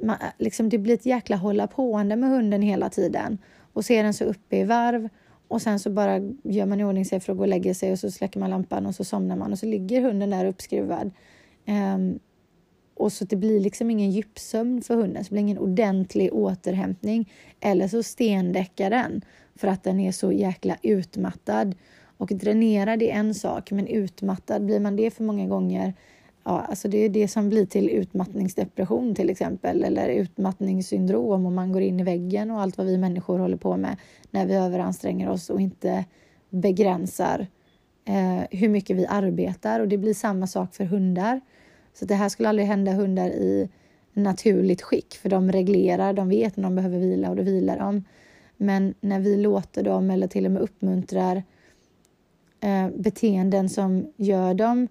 [0.02, 3.38] man, liksom, det blir ett jäkla hålla påande med hunden hela tiden.
[3.72, 5.08] Och ser den så uppe i varv
[5.48, 7.92] och sen så bara gör man i ordning sig för att gå och lägga sig
[7.92, 11.10] och så släcker man lampan och så somnar man och så ligger hunden där uppskruvad.
[11.66, 12.18] Um,
[12.94, 17.32] och så det blir liksom ingen djupsömn för hunden, så det blir ingen ordentlig återhämtning.
[17.60, 19.24] Eller så stendäckar den
[19.56, 21.74] för att den är så jäkla utmattad.
[22.16, 25.94] Och dränerad är en sak, men utmattad, blir man det för många gånger
[26.46, 31.72] Ja, alltså det är det som blir till utmattningsdepression till exempel eller utmattningssyndrom om man
[31.72, 33.96] går in i väggen och allt vad vi människor håller på med
[34.30, 36.04] när vi överanstränger oss och inte
[36.50, 37.46] begränsar
[38.04, 41.40] eh, hur mycket vi arbetar och det blir samma sak för hundar.
[41.94, 43.68] Så det här skulle aldrig hända hundar i
[44.12, 48.04] naturligt skick för de reglerar, de vet när de behöver vila och då vilar de.
[48.56, 51.42] Men när vi låter dem eller till och med uppmuntrar
[52.60, 54.88] eh, beteenden som gör dem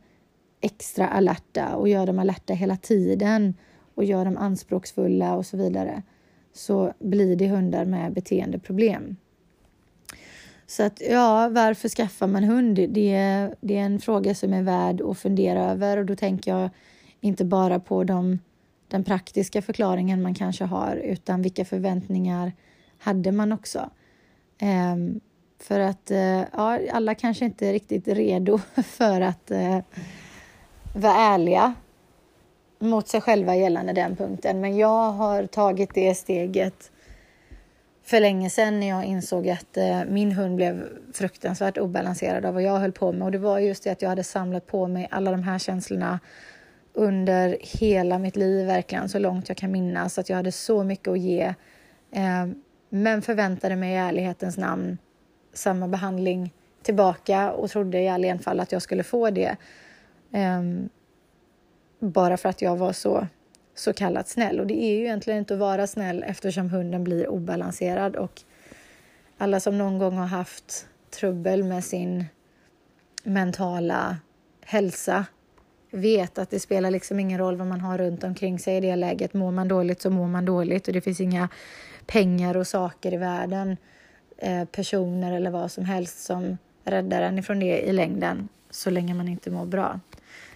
[0.61, 3.53] extra alerta och gör dem alerta hela tiden
[3.95, 6.03] och gör dem anspråksfulla och så vidare
[6.53, 9.15] så blir det hundar med beteendeproblem.
[10.67, 12.75] Så att ja, varför skaffar man hund?
[12.89, 16.51] Det är, det är en fråga som är värd att fundera över och då tänker
[16.51, 16.69] jag
[17.21, 18.39] inte bara på de,
[18.87, 22.51] den praktiska förklaringen man kanske har utan vilka förväntningar
[23.03, 23.89] hade man också?
[24.61, 25.19] Um,
[25.59, 29.79] för att uh, ja, alla kanske inte är riktigt redo för att uh,
[30.95, 31.73] vara ärliga
[32.79, 34.61] mot sig själva gällande den punkten.
[34.61, 36.91] Men jag har tagit det steget
[38.03, 42.63] för länge sedan när jag insåg att eh, min hund blev fruktansvärt obalanserad av vad
[42.63, 43.25] jag höll på med.
[43.25, 46.19] Och det var just det att jag hade samlat på mig alla de här känslorna
[46.93, 50.17] under hela mitt liv, verkligen så långt jag kan minnas.
[50.17, 51.53] Att jag hade så mycket att ge.
[52.11, 52.62] Ehm,
[52.95, 54.97] men förväntade mig i ärlighetens namn
[55.53, 59.55] samma behandling tillbaka och trodde i all enfall att jag skulle få det.
[60.31, 60.89] Um,
[61.99, 63.27] bara för att jag var så,
[63.75, 64.59] så kallat snäll.
[64.59, 68.41] Och det är ju egentligen inte att vara snäll eftersom hunden blir obalanserad och
[69.37, 70.87] alla som någon gång har haft
[71.19, 72.25] trubbel med sin
[73.23, 74.17] mentala
[74.65, 75.25] hälsa
[75.91, 78.95] vet att det spelar liksom ingen roll vad man har runt omkring sig i det
[78.95, 79.33] läget.
[79.33, 81.49] Mår man dåligt så mår man dåligt och det finns inga
[82.05, 83.77] pengar och saker i världen,
[84.37, 89.13] eh, personer eller vad som helst som räddar en ifrån det i längden så länge
[89.13, 89.99] man inte mår bra.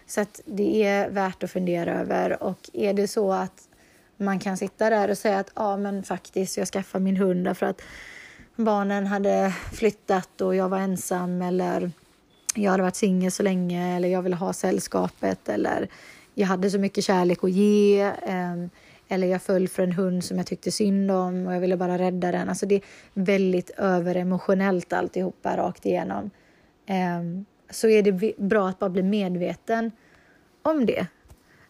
[0.07, 3.67] Så att det är värt att fundera över och är det så att
[4.17, 7.65] man kan sitta där och säga att ja, men faktiskt, jag skaffar min hund därför
[7.65, 7.81] att
[8.55, 11.91] barnen hade flyttat och jag var ensam eller
[12.55, 15.88] jag hade varit singel så länge eller jag ville ha sällskapet eller
[16.33, 18.69] jag hade så mycket kärlek att ge ehm,
[19.08, 21.98] eller jag föll för en hund som jag tyckte synd om och jag ville bara
[21.98, 22.50] rädda den.
[22.50, 22.82] Alltså det är
[23.13, 26.30] väldigt överemotionellt alltihopa rakt igenom.
[26.86, 29.91] Ehm, så är det bra att bara bli medveten
[30.62, 31.08] om det.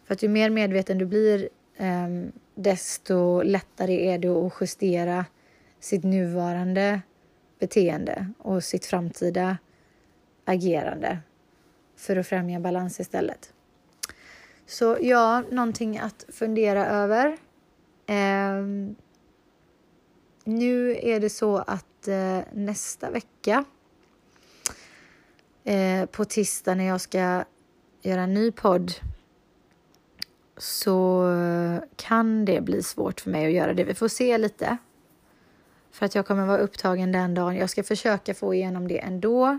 [0.04, 1.48] För att ju mer medveten du blir,
[1.78, 5.24] um, desto lättare är det att justera
[5.80, 7.00] sitt nuvarande
[7.58, 9.58] beteende och sitt framtida
[10.44, 11.18] agerande
[11.96, 13.52] för att främja balans istället.
[14.68, 17.26] Så ja, någonting att fundera över.
[18.06, 18.64] Eh,
[20.44, 23.64] nu är det så att eh, nästa vecka
[25.64, 27.44] eh, på tisdag när jag ska
[28.02, 28.92] göra en ny podd
[30.56, 31.24] så
[31.96, 33.84] kan det bli svårt för mig att göra det.
[33.84, 34.76] Vi får se lite.
[35.90, 37.56] För att jag kommer vara upptagen den dagen.
[37.56, 39.58] Jag ska försöka få igenom det ändå.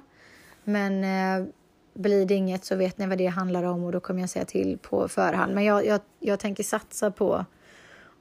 [0.64, 1.48] Men eh,
[1.94, 4.46] blir det inget så vet ni vad det handlar om och då kommer jag säga
[4.46, 5.54] till på förhand.
[5.56, 7.46] Men jag, jag, jag tänker satsa på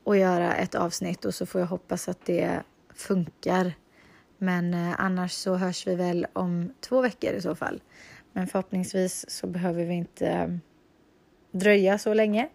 [0.04, 2.62] att göra ett avsnitt och så får jag hoppas att det
[2.94, 3.72] funkar.
[4.38, 7.81] Men eh, annars så hörs vi väl om två veckor i så fall.
[8.33, 10.48] Men förhoppningsvis så behöver vi inte eh,
[11.50, 12.48] dröja så länge.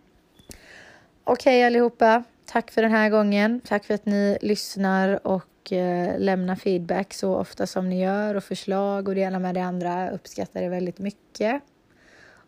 [1.24, 3.62] Okej okay, allihopa, tack för den här gången.
[3.66, 8.44] Tack för att ni lyssnar och eh, lämna feedback så ofta som ni gör och
[8.44, 10.10] förslag och det ena med det andra.
[10.10, 11.62] Uppskattar det väldigt mycket.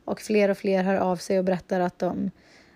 [0.06, 2.32] Och fler och fler hör av sig och berättar att de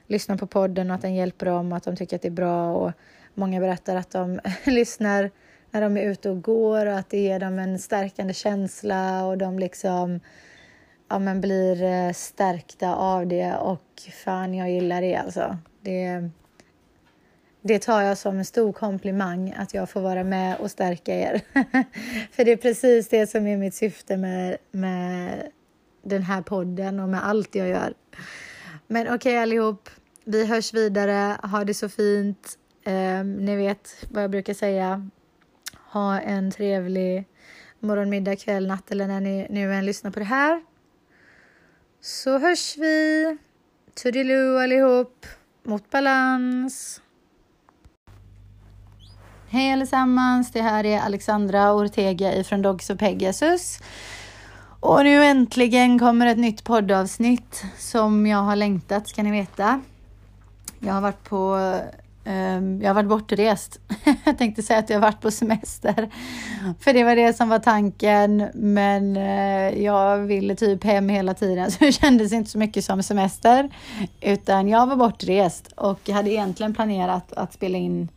[0.08, 2.32] lyssnar på podden och att den hjälper dem, och att de tycker att det är
[2.32, 2.92] bra och
[3.34, 5.32] många berättar att de lyssnar
[5.72, 9.38] när de är ute och går och att det ger dem en stärkande känsla och
[9.38, 10.20] de liksom
[11.10, 15.58] ja, men blir eh, stärkta av det och fan, jag gillar det alltså.
[15.82, 16.30] Det,
[17.62, 21.42] det tar jag som en stor komplimang att jag får vara med och stärka er.
[22.32, 25.48] För det är precis det som är mitt syfte med, med
[26.04, 27.94] den här podden och med allt jag gör.
[28.88, 29.90] Men okej okay, allihop,
[30.24, 31.38] vi hörs vidare.
[31.44, 32.58] Ha det så fint.
[32.84, 35.10] Eh, ni vet vad jag brukar säga.
[35.92, 37.28] Ha en trevlig
[37.80, 40.62] morgon, middag, kväll, natt eller när ni nu än lyssnar på det här.
[42.02, 43.38] Så hörs vi.
[43.94, 45.26] Toodiloo allihop.
[45.64, 47.02] Mot balans.
[49.52, 53.80] Hej allesammans, det här är Alexandra Ortega ifrån Dogs och Pegasus.
[54.80, 59.82] Och nu äntligen kommer ett nytt poddavsnitt som jag har längtat ska ni veta.
[60.80, 61.72] Jag har varit på
[62.26, 63.80] ehm, jag har varit bortrest.
[64.26, 66.10] jag tänkte säga att jag har varit på semester.
[66.80, 68.48] För det var det som var tanken.
[68.54, 73.04] Men eh, jag ville typ hem hela tiden så det kändes inte så mycket som
[73.04, 73.70] semester.
[74.22, 78.10] Utan jag var bortrest och hade egentligen planerat att spela in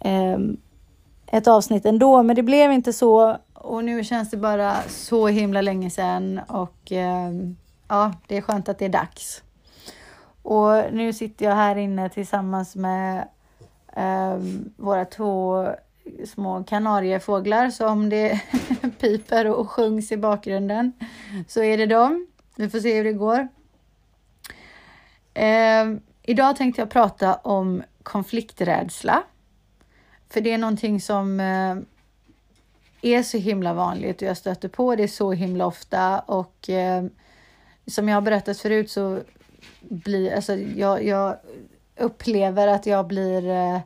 [0.00, 0.56] Ehm,
[1.26, 2.22] ett avsnitt ändå.
[2.22, 3.36] Men det blev inte så.
[3.54, 6.40] Och nu känns det bara så himla länge sedan.
[6.48, 7.56] Och ehm,
[7.88, 9.42] ja, det är skönt att det är dags.
[10.42, 13.28] Och nu sitter jag här inne tillsammans med
[13.96, 14.38] eh,
[14.76, 15.66] våra två
[16.26, 17.70] små kanariefåglar.
[17.70, 18.40] Så om det
[19.00, 20.92] piper och sjungs i bakgrunden
[21.48, 22.26] så är det dem.
[22.56, 23.48] Vi får se hur det går.
[25.34, 25.84] Eh,
[26.22, 29.22] idag tänkte jag prata om konflikträdsla.
[30.30, 31.76] För det är någonting som eh,
[33.02, 37.04] är så himla vanligt och jag stöter på det så himla ofta och eh,
[37.86, 39.20] som jag har berättat förut så
[39.80, 41.36] blir, alltså jag, jag
[41.96, 43.80] upplever att jag blir eh,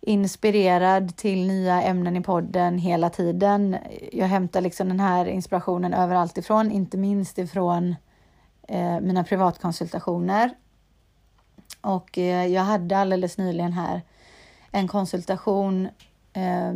[0.00, 3.76] inspirerad till nya ämnen i podden hela tiden.
[4.12, 7.96] Jag hämtar liksom den här inspirationen överallt ifrån, inte minst ifrån
[8.68, 10.50] eh, mina privatkonsultationer.
[11.80, 14.02] Och eh, jag hade alldeles nyligen här
[14.72, 15.88] en konsultation
[16.32, 16.72] eh,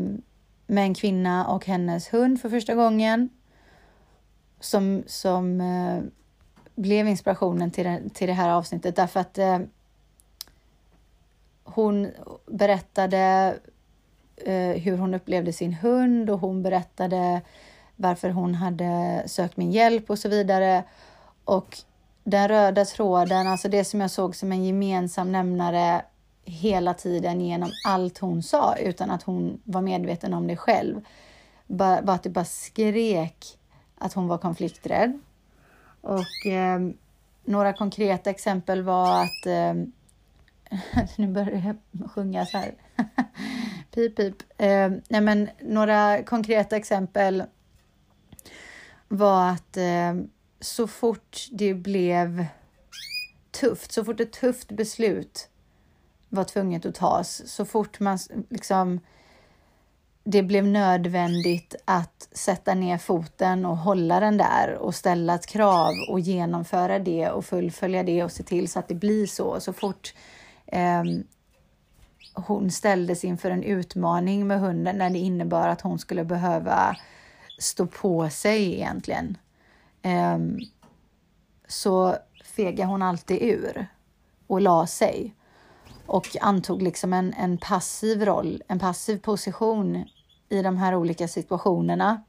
[0.66, 3.28] med en kvinna och hennes hund för första gången.
[4.60, 6.02] Som, som eh,
[6.74, 9.58] blev inspirationen till det, till det här avsnittet därför att eh,
[11.64, 12.10] hon
[12.46, 13.54] berättade
[14.36, 17.40] eh, hur hon upplevde sin hund och hon berättade
[17.96, 20.84] varför hon hade sökt min hjälp och så vidare.
[21.44, 21.78] Och
[22.24, 26.02] den röda tråden, alltså det som jag såg som en gemensam nämnare
[26.46, 31.00] hela tiden genom allt hon sa utan att hon var medveten om det själv,
[31.66, 33.58] Bara att det bara skrek
[33.98, 35.20] att hon var konflikträdd.
[36.00, 36.80] Och eh,
[37.44, 39.74] några konkreta exempel var att eh,
[41.16, 42.74] nu börjar jag sjunga så här.
[43.94, 44.42] pip, pip.
[44.58, 47.42] Eh, nej, men några konkreta exempel
[49.08, 50.14] var att eh,
[50.60, 52.46] så fort det blev
[53.50, 55.48] tufft, så fort ett tufft beslut
[56.36, 58.18] var tvunget att tas, så fort man
[58.50, 59.00] liksom
[60.28, 65.92] det blev nödvändigt att sätta ner foten och hålla den där och ställa ett krav
[66.08, 69.60] och genomföra det och fullfölja det och se till så att det blir så.
[69.60, 70.14] Så fort
[70.66, 71.02] eh,
[72.34, 76.96] hon ställdes inför en utmaning med hunden när det innebar att hon skulle behöva
[77.58, 79.38] stå på sig egentligen,
[80.02, 80.38] eh,
[81.68, 83.86] så fegade hon alltid ur
[84.46, 85.35] och la sig
[86.06, 90.04] och antog liksom en, en passiv roll, en passiv position
[90.48, 92.22] i de här olika situationerna.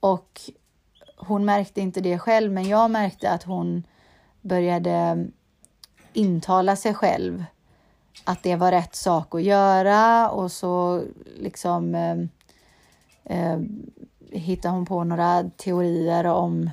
[0.00, 0.40] Och
[1.16, 3.82] hon märkte inte det själv, men jag märkte att hon
[4.40, 5.26] började
[6.12, 7.44] intala sig själv
[8.24, 11.02] att det var rätt sak att göra och så
[11.36, 12.16] liksom eh,
[13.24, 13.60] eh,
[14.30, 16.70] hittade hon på några teorier om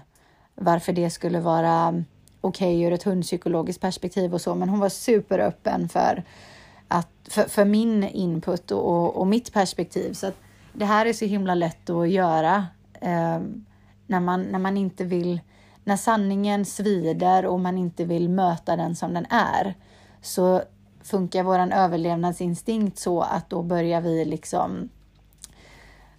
[0.56, 2.04] varför det skulle vara
[2.46, 6.24] okej okay ur ett hundpsykologiskt perspektiv och så, men hon var superöppen för,
[6.88, 10.14] att, för, för min input och, och mitt perspektiv.
[10.14, 10.36] Så att
[10.74, 12.66] det här är så himla lätt att göra
[13.02, 13.39] eh,
[14.08, 15.39] när, man, när man inte vill,
[15.84, 19.74] när sanningen svider och man inte vill möta den som den är.
[20.22, 20.62] Så
[21.04, 24.89] funkar vår överlevnadsinstinkt så att då börjar vi liksom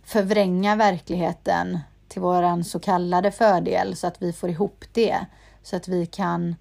[0.04, 5.26] förvränga verkligheten till våran så kallade fördel så att vi får ihop det.
[5.66, 6.56] Så att vi kan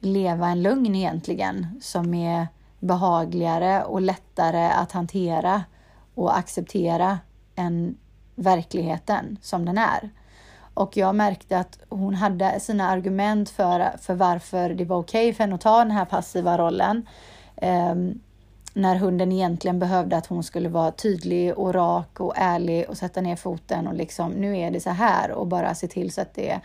[0.00, 2.48] leva en lugn egentligen som är
[2.78, 5.64] behagligare och lättare att hantera
[6.14, 7.18] och acceptera
[7.56, 7.96] än
[8.34, 10.10] verkligheten som den är.
[10.74, 15.34] Och jag märkte att hon hade sina argument för, för varför det var okej okay
[15.34, 17.06] för henne att ta den här passiva rollen.
[17.62, 18.20] Um,
[18.74, 23.20] när hunden egentligen behövde att hon skulle vara tydlig och rak och ärlig och sätta
[23.20, 26.34] ner foten och liksom nu är det så här och bara se till så att
[26.34, 26.60] det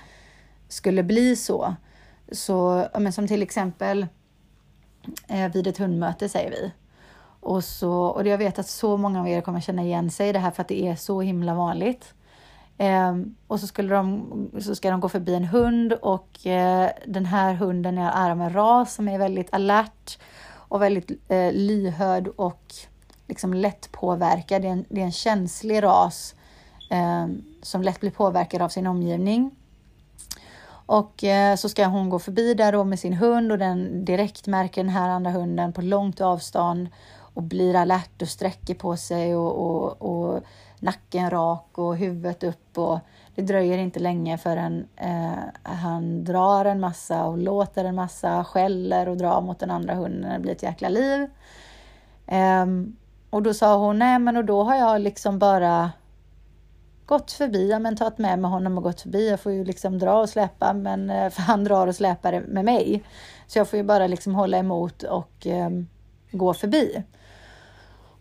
[0.68, 1.76] skulle bli så.
[2.32, 4.07] Så men som till exempel
[5.28, 6.72] eh, vid ett hundmöte säger vi.
[7.39, 10.32] Och, så, och jag vet att så många av er kommer känna igen sig i
[10.32, 12.13] det här för att det är så himla vanligt.
[12.78, 13.16] Eh,
[13.47, 17.53] och så, skulle de, så ska de gå förbi en hund och eh, den här
[17.53, 20.20] hunden är av en ras som är väldigt alert
[20.51, 22.74] och väldigt eh, lyhörd och
[23.28, 24.61] liksom lätt påverkad.
[24.61, 26.36] Det är en, det är en känslig ras
[26.91, 27.28] eh,
[27.61, 29.51] som lätt blir påverkad av sin omgivning.
[30.86, 34.48] Och eh, så ska hon gå förbi där då med sin hund och den direkt
[34.48, 39.36] märker den här andra hunden på långt avstånd och blir alert och sträcker på sig
[39.36, 40.44] och, och, och
[40.80, 43.00] nacken rak och huvudet upp och
[43.36, 45.34] det dröjer inte länge förrän eh,
[45.64, 50.34] han drar en massa och låter en massa, skäller och drar mot den andra hunden.
[50.34, 51.30] Det blir ett jäkla liv.
[52.28, 52.66] Eh,
[53.30, 55.92] och då sa hon, nej men och då har jag liksom bara
[57.06, 59.30] gått förbi, ja men tagit med mig honom och gått förbi.
[59.30, 62.66] Jag får ju liksom dra och släppa, men eh, för han drar och släpar med
[62.66, 63.03] mig.
[63.47, 65.70] Så jag får ju bara liksom hålla emot och eh,
[66.32, 67.03] gå förbi.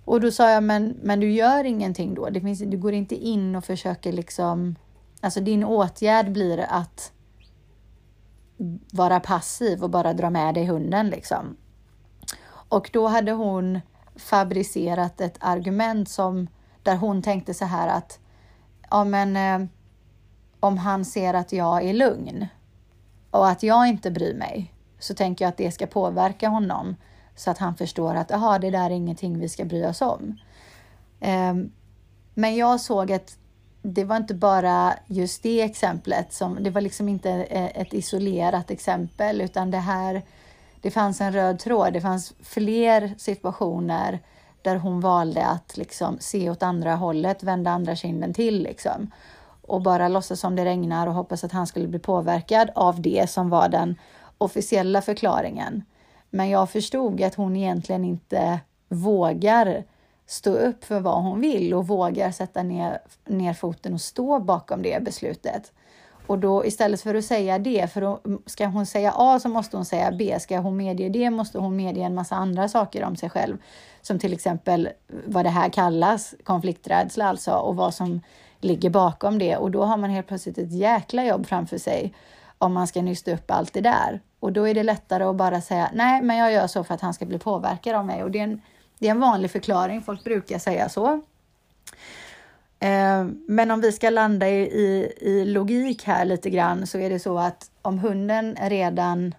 [0.04, 2.30] Och då sa jag, men, men du gör ingenting då?
[2.30, 4.76] Det finns, du går inte in och försöker liksom...
[5.20, 7.12] Alltså din åtgärd blir att
[8.92, 11.56] vara passiv och bara dra med dig hunden liksom.
[12.68, 13.80] Och då hade hon
[14.16, 16.46] fabricerat ett argument som
[16.82, 18.18] där hon tänkte så här att
[18.94, 19.68] ja men eh,
[20.60, 22.46] om han ser att jag är lugn
[23.30, 26.96] och att jag inte bryr mig så tänker jag att det ska påverka honom
[27.36, 30.38] så att han förstår att aha, det där är ingenting vi ska bry oss om.
[31.20, 31.54] Eh,
[32.34, 33.38] men jag såg att
[33.82, 38.70] det var inte bara just det exemplet, som, det var liksom inte eh, ett isolerat
[38.70, 40.22] exempel utan det här,
[40.80, 44.20] det fanns en röd tråd, det fanns fler situationer
[44.64, 49.10] där hon valde att liksom se åt andra hållet, vända andra kinden till liksom.
[49.62, 53.30] Och bara låtsas som det regnar och hoppas att han skulle bli påverkad av det
[53.30, 53.96] som var den
[54.38, 55.82] officiella förklaringen.
[56.30, 59.84] Men jag förstod att hon egentligen inte vågar
[60.26, 64.82] stå upp för vad hon vill och vågar sätta ner, ner foten och stå bakom
[64.82, 65.72] det beslutet.
[66.26, 69.76] Och då istället för att säga det, för då ska hon säga A så måste
[69.76, 70.36] hon säga B.
[70.40, 73.58] Ska hon medge det måste hon medge en massa andra saker om sig själv.
[74.06, 74.88] Som till exempel
[75.26, 78.20] vad det här kallas, konflikträdsla alltså, och vad som
[78.60, 79.56] ligger bakom det.
[79.56, 82.14] Och då har man helt plötsligt ett jäkla jobb framför sig
[82.58, 84.20] om man ska nysta upp allt det där.
[84.40, 87.00] Och då är det lättare att bara säga nej, men jag gör så för att
[87.00, 88.22] han ska bli påverkad av mig.
[88.22, 88.60] Och det är en,
[88.98, 91.22] det är en vanlig förklaring, folk brukar säga så.
[92.78, 97.10] Eh, men om vi ska landa i, i, i, logik här lite grann så är
[97.10, 99.34] det så att om hunden redan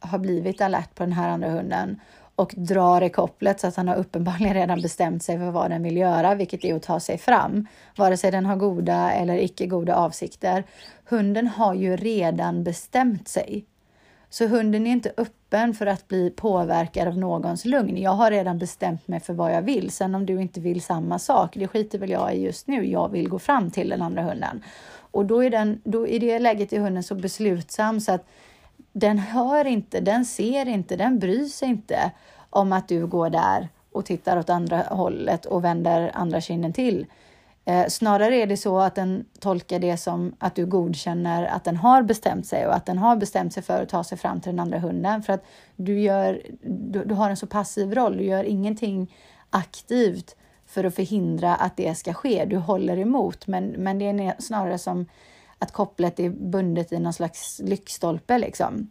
[0.00, 2.00] har blivit alert på den här andra hunden
[2.36, 5.82] och drar i kopplet så att han har uppenbarligen redan bestämt sig för vad den
[5.82, 7.66] vill göra, vilket är att ta sig fram,
[7.96, 10.64] vare sig den har goda eller icke goda avsikter.
[11.04, 13.64] Hunden har ju redan bestämt sig.
[14.30, 17.96] Så hunden är inte öppen för att bli påverkad av någons lugn.
[17.96, 19.90] Jag har redan bestämt mig för vad jag vill.
[19.90, 22.86] Sen om du inte vill samma sak, det skiter väl jag i just nu.
[22.90, 24.62] Jag vill gå fram till den andra hunden.
[25.10, 28.26] Och då är, den, då i det läget är hunden så beslutsam så att
[28.98, 32.10] den hör inte, den ser inte, den bryr sig inte
[32.50, 37.06] om att du går där och tittar åt andra hållet och vänder andra kinden till.
[37.64, 41.76] Eh, snarare är det så att den tolkar det som att du godkänner att den
[41.76, 44.52] har bestämt sig och att den har bestämt sig för att ta sig fram till
[44.52, 45.22] den andra hunden.
[45.22, 45.44] För att
[45.76, 49.14] du, gör, du, du har en så passiv roll, du gör ingenting
[49.50, 50.36] aktivt
[50.66, 52.44] för att förhindra att det ska ske.
[52.44, 55.06] Du håller emot, men, men det är snarare som
[55.58, 58.38] att kopplet är bundet i någon slags lyktstolpe.
[58.38, 58.90] Liksom.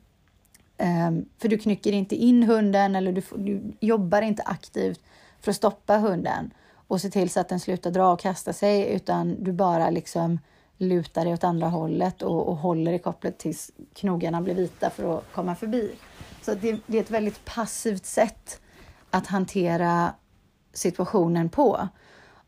[0.77, 5.01] Um, för du knycker inte in hunden eller du, du jobbar inte aktivt
[5.41, 6.53] för att stoppa hunden
[6.87, 10.39] och se till så att den slutar dra och kasta sig utan du bara liksom
[10.77, 15.17] lutar dig åt andra hållet och, och håller i kopplet tills knogarna blir vita för
[15.17, 15.91] att komma förbi.
[16.41, 18.61] Så det, det är ett väldigt passivt sätt
[19.09, 20.13] att hantera
[20.73, 21.87] situationen på.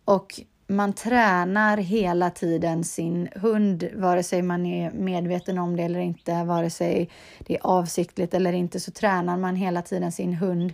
[0.06, 6.00] Och man tränar hela tiden sin hund, vare sig man är medveten om det eller
[6.00, 7.10] inte, vare sig
[7.40, 10.74] det är avsiktligt eller inte, så tränar man hela tiden sin hund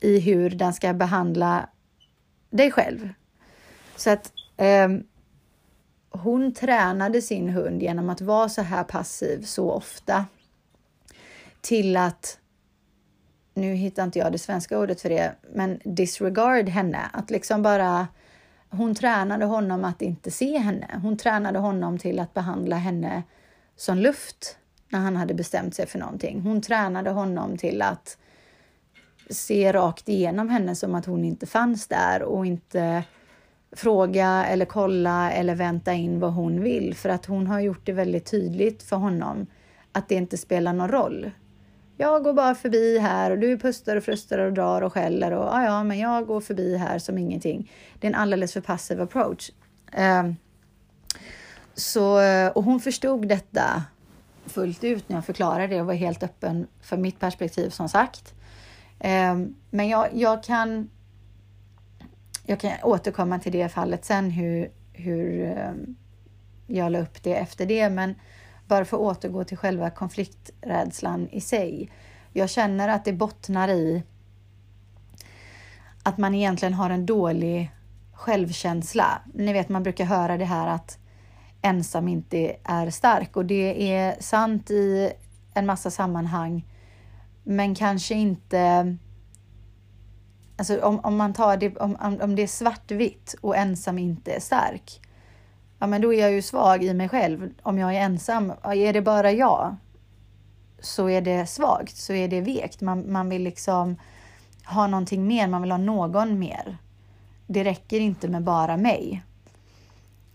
[0.00, 1.68] i hur den ska behandla
[2.50, 3.08] dig själv.
[3.96, 4.88] Så att eh,
[6.10, 10.24] hon tränade sin hund genom att vara så här passiv så ofta
[11.60, 12.38] till att,
[13.54, 17.10] nu hittar inte jag det svenska ordet för det, men disregard henne.
[17.12, 18.06] Att liksom bara,
[18.70, 21.00] hon tränade honom att inte se henne.
[21.02, 23.22] Hon tränade honom till att behandla henne
[23.76, 24.58] som luft
[24.88, 26.40] när han hade bestämt sig för någonting.
[26.40, 28.18] Hon tränade honom till att
[29.30, 33.04] se rakt igenom henne som att hon inte fanns där och inte
[33.72, 37.92] fråga eller kolla eller vänta in vad hon vill för att hon har gjort det
[37.92, 39.46] väldigt tydligt för honom
[39.92, 41.30] att det inte spelar någon roll.
[41.96, 45.44] Jag går bara förbi här och du pustar och frustar och drar och skäller och
[45.44, 47.72] ja, ja, men jag går förbi här som ingenting.
[48.00, 49.50] Det är en alldeles för passiv approach.
[49.98, 50.36] Um,
[51.74, 52.20] så,
[52.54, 53.82] och hon förstod detta
[54.46, 58.34] fullt ut när jag förklarade det och var helt öppen för mitt perspektiv som sagt.
[59.04, 60.90] Um, men jag, jag kan
[62.46, 65.96] jag kan återkomma till det fallet sen hur, hur um,
[66.66, 67.90] jag la upp det efter det.
[67.90, 68.14] Men
[68.68, 71.90] bara för att återgå till själva konflikträdslan i sig.
[72.32, 74.02] Jag känner att det bottnar i
[76.02, 77.70] att man egentligen har en dålig
[78.12, 79.22] självkänsla.
[79.34, 80.98] Ni vet, man brukar höra det här att
[81.62, 85.12] ensam inte är stark och det är sant i
[85.54, 86.64] en massa sammanhang.
[87.42, 88.96] Men kanske inte
[90.58, 94.40] Alltså om, om man tar det, om, om det är svartvitt och ensam inte är
[94.40, 95.00] stark.
[95.78, 97.50] Ja, men då är jag ju svag i mig själv.
[97.62, 99.76] Om jag är ensam, är det bara jag
[100.80, 102.80] så är det svagt, så är det vekt.
[102.80, 103.96] Man, man vill liksom
[104.66, 106.76] ha någonting mer, man vill ha någon mer.
[107.46, 109.22] Det räcker inte med bara mig.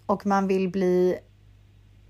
[0.05, 1.17] Och man vill bli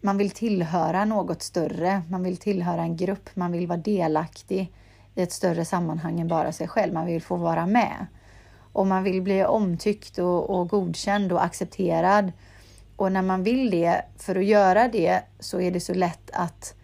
[0.04, 4.74] man vill tillhöra något större, man vill tillhöra en grupp, man vill vara delaktig
[5.16, 6.94] i ett större sammanhang än bara sig själv.
[6.94, 8.06] Man vill få vara med.
[8.74, 12.32] Och man vill bli omtyckt och, och godkänd och accepterad.
[13.02, 16.76] Och när man vill det, för att göra det, så är det så lätt att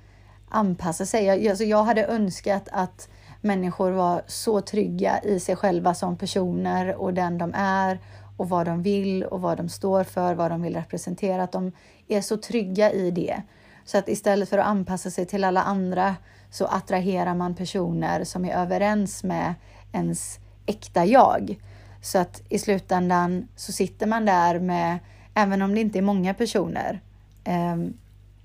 [0.49, 1.25] anpassa sig.
[1.25, 3.09] Jag, alltså jag hade önskat att
[3.41, 7.99] människor var så trygga i sig själva som personer och den de är
[8.37, 11.43] och vad de vill och vad de står för, vad de vill representera.
[11.43, 11.71] Att de
[12.07, 13.41] är så trygga i det.
[13.85, 16.15] Så att istället för att anpassa sig till alla andra
[16.49, 19.53] så attraherar man personer som är överens med
[19.91, 21.59] ens äkta jag.
[22.01, 24.99] Så att i slutändan så sitter man där med,
[25.37, 27.01] även om det inte är många personer,
[27.43, 27.93] ehm,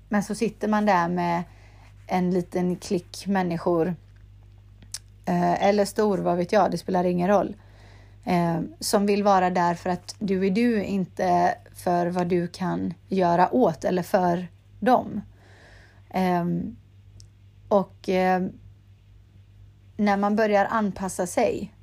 [0.09, 1.43] men så sitter man där med
[2.07, 3.95] en liten klick människor,
[5.25, 7.55] eh, eller stor, vad vet jag, det spelar ingen roll,
[8.23, 12.93] eh, som vill vara där för att du är du, inte för vad du kan
[13.07, 14.47] göra åt eller för
[14.79, 15.21] dem.
[16.09, 16.75] Ehm,
[17.67, 18.43] och eh,
[19.97, 21.73] när man börjar anpassa sig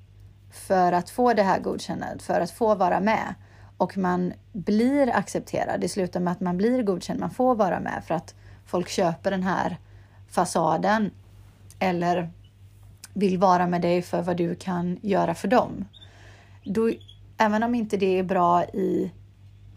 [0.51, 3.35] för att få det här godkännandet, för att få vara med
[3.81, 8.03] och man blir accepterad, det slutar med att man blir godkänd, man får vara med
[8.07, 8.35] för att
[8.67, 9.77] folk köper den här
[10.29, 11.11] fasaden
[11.79, 12.31] eller
[13.15, 15.85] vill vara med dig för vad du kan göra för dem.
[16.65, 16.93] Då,
[17.37, 19.13] även om inte det är bra i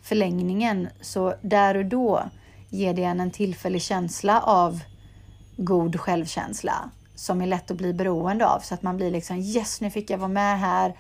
[0.02, 2.24] förlängningen så där och då
[2.70, 4.80] ger det en en tillfällig känsla av
[5.58, 9.82] god självkänsla som är lätt att bli beroende av så att man blir liksom yes,
[9.82, 10.94] nu fick jag vara med här.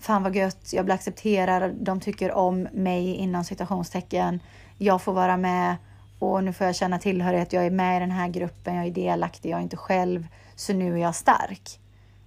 [0.00, 4.40] Fan vad gött, jag blir accepterad, de tycker om mig inom citationstecken.
[4.78, 5.76] Jag får vara med
[6.18, 7.52] och nu får jag känna tillhörighet.
[7.52, 10.26] Jag är med i den här gruppen, jag är delaktig, jag är inte själv.
[10.54, 11.80] Så nu är jag stark.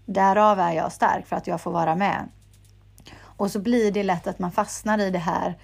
[0.06, 2.30] Därav är jag stark för att jag får vara med.
[3.22, 5.58] Och så blir det lätt att man fastnar i det här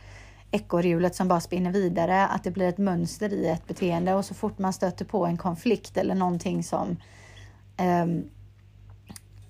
[0.52, 4.34] ekorrhjulet som bara spinner vidare, att det blir ett mönster i ett beteende och så
[4.34, 6.98] fort man stöter på en konflikt eller någonting som
[7.78, 8.30] um,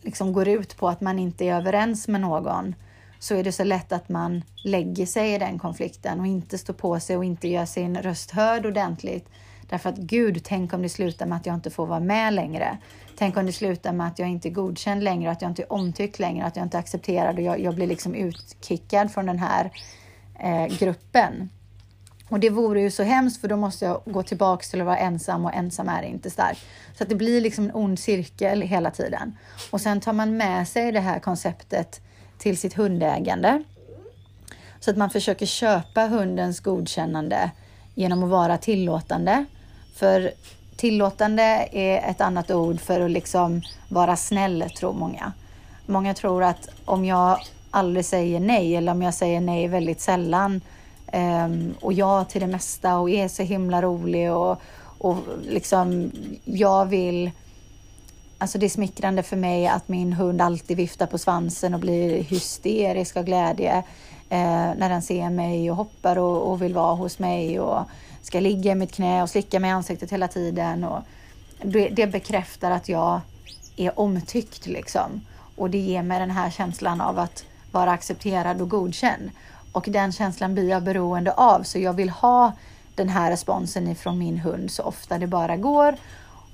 [0.01, 2.75] liksom går ut på att man inte är överens med någon
[3.19, 6.73] så är det så lätt att man lägger sig i den konflikten och inte står
[6.73, 9.29] på sig och inte gör sin röst hörd ordentligt.
[9.69, 12.77] Därför att Gud, tänk om det slutar med att jag inte får vara med längre.
[13.17, 15.73] Tänk om det slutar med att jag inte är godkänd längre, att jag inte är
[15.73, 19.39] omtyckt längre, att jag inte är accepterad och jag, jag blir liksom utkickad från den
[19.39, 19.71] här
[20.39, 21.49] eh, gruppen.
[22.29, 24.97] Och det vore ju så hemskt för då måste jag gå tillbaks till att vara
[24.97, 26.57] ensam och ensam är inte stark.
[26.97, 29.37] Så att det blir liksom en ond cirkel hela tiden.
[29.71, 32.01] Och sen tar man med sig det här konceptet
[32.37, 33.63] till sitt hundägande.
[34.79, 37.51] Så att man försöker köpa hundens godkännande
[37.95, 39.45] genom att vara tillåtande.
[39.95, 40.31] För
[40.77, 45.33] tillåtande är ett annat ord för att liksom vara snäll, tror många.
[45.85, 47.39] Många tror att om jag
[47.71, 50.61] aldrig säger nej eller om jag säger nej väldigt sällan
[51.13, 54.61] um, och ja till det mesta och är så himla rolig och,
[54.97, 56.11] och liksom
[56.45, 57.31] jag vill
[58.41, 62.23] Alltså det är smickrande för mig att min hund alltid viftar på svansen och blir
[62.23, 63.77] hysterisk av glädje
[64.29, 67.83] eh, när den ser mig och hoppar och, och, vill vara hos mig och
[68.21, 70.83] ska ligga i mitt knä och slicka mig i ansiktet hela tiden.
[70.83, 70.99] Och
[71.63, 73.21] det, det bekräftar att jag
[73.77, 75.21] är omtyckt liksom.
[75.55, 79.31] Och det ger mig den här känslan av att vara accepterad och godkänd.
[79.71, 82.51] Och den känslan blir jag beroende av, så jag vill ha
[82.95, 85.95] den här responsen ifrån min hund så ofta det bara går.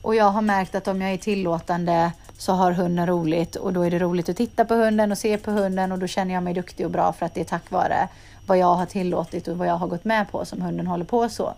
[0.01, 3.82] Och jag har märkt att om jag är tillåtande så har hunden roligt och då
[3.82, 6.43] är det roligt att titta på hunden och se på hunden och då känner jag
[6.43, 8.07] mig duktig och bra för att det är tack vare
[8.45, 11.30] vad jag har tillåtit och vad jag har gått med på som hunden håller på
[11.30, 11.53] så.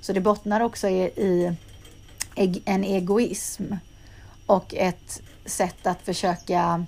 [0.00, 1.56] Så det bottnar också i, i
[2.64, 3.64] en egoism
[4.46, 6.84] och ett sätt att försöka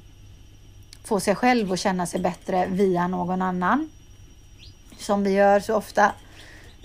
[1.05, 3.91] få sig själv att känna sig bättre via någon annan.
[5.01, 6.13] Som vi gör så ofta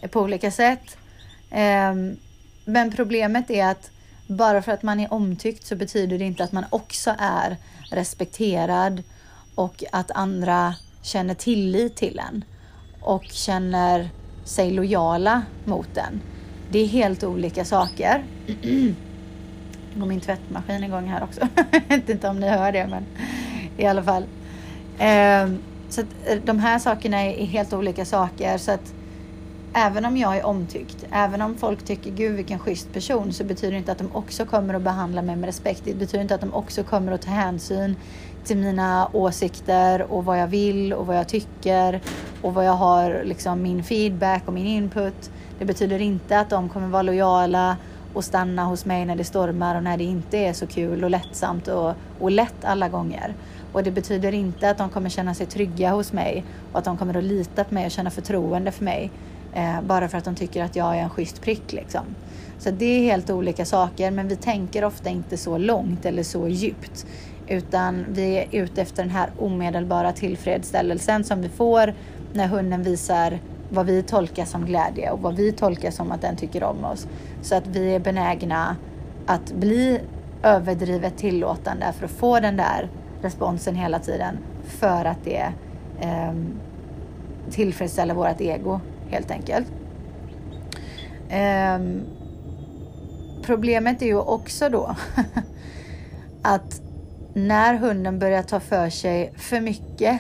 [0.01, 0.97] eh, på olika sätt.
[1.51, 2.17] Ehm,
[2.65, 3.91] men problemet är att
[4.27, 7.57] bara för att man är omtyckt så betyder det inte att man också är
[7.91, 9.03] respekterad
[9.55, 12.43] och att andra känner tillit till en
[13.01, 14.09] och känner
[14.43, 16.21] sig lojala mot en.
[16.71, 18.23] Det är helt olika saker.
[18.61, 18.95] Nu
[19.95, 21.47] går min tvättmaskin igång här också.
[21.71, 23.05] Jag vet inte om ni hör det, men
[23.77, 24.25] i alla fall.
[24.99, 25.59] Ehm,
[25.89, 28.57] så att eh, de här sakerna är helt olika saker.
[28.57, 28.93] Så att
[29.73, 33.71] även om jag är omtyckt, även om folk tycker gud vilken schysst person så betyder
[33.71, 35.81] det inte att de också kommer att behandla mig med respekt.
[35.85, 37.95] Det betyder inte att de också kommer att ta hänsyn
[38.43, 42.01] till mina åsikter och vad jag vill och vad jag tycker
[42.41, 45.31] och vad jag har, liksom min feedback och min input.
[45.59, 47.77] Det betyder inte att de kommer vara lojala
[48.13, 51.09] och stanna hos mig när det stormar och när det inte är så kul och
[51.09, 53.33] lättsamt och, och lätt alla gånger.
[53.75, 56.97] Och det betyder inte att de kommer känna sig trygga hos mig och att de
[56.97, 59.11] kommer att lita på mig och känna förtroende för mig
[59.53, 61.73] eh, bara för att de tycker att jag är en schysst prick.
[61.73, 62.01] Liksom.
[62.59, 66.47] Så det är helt olika saker, men vi tänker ofta inte så långt eller så
[66.47, 67.05] djupt.
[67.47, 71.93] Utan vi är ute efter den här omedelbara tillfredsställelsen som vi får
[72.33, 76.35] när hunden visar vad vi tolkar som glädje och vad vi tolkar som att den
[76.35, 77.07] tycker om oss.
[77.41, 78.75] Så att vi är benägna
[79.25, 79.99] att bli
[80.43, 82.89] överdrivet tillåtande för att få den där
[83.21, 85.53] responsen hela tiden för att det
[85.99, 86.33] eh,
[87.51, 89.67] tillfredsställer vårt ego helt enkelt.
[91.29, 91.79] Eh,
[93.43, 94.95] problemet är ju också då
[96.41, 96.81] att
[97.33, 100.19] när hunden börjar ta för sig för mycket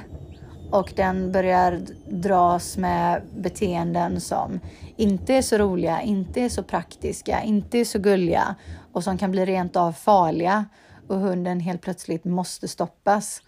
[0.71, 4.59] och den börjar dras med beteenden som
[4.95, 8.55] inte är så roliga, inte är så praktiska, inte är så gulliga
[8.93, 10.65] och som kan bli rent av farliga
[11.07, 13.41] och hunden helt plötsligt måste stoppas.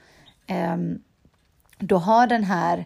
[0.47, 0.99] Ehm,
[1.79, 2.85] då har den här,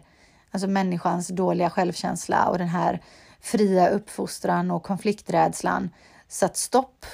[0.50, 3.02] alltså människans dåliga självkänsla och den här
[3.40, 5.90] fria uppfostran och konflikträdslan
[6.28, 7.06] satt stopp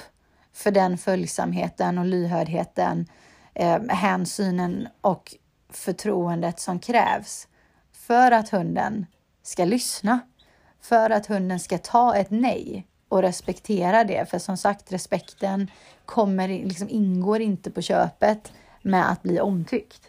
[0.53, 3.07] för den följsamheten och lyhördheten,
[3.53, 5.35] eh, hänsynen och
[5.69, 7.47] förtroendet som krävs
[7.91, 9.05] för att hunden
[9.43, 10.19] ska lyssna,
[10.81, 14.29] för att hunden ska ta ett nej och respektera det.
[14.29, 15.71] För som sagt, respekten
[16.09, 18.51] kommer, liksom ingår inte på köpet
[18.81, 20.01] med att bli omtyckt.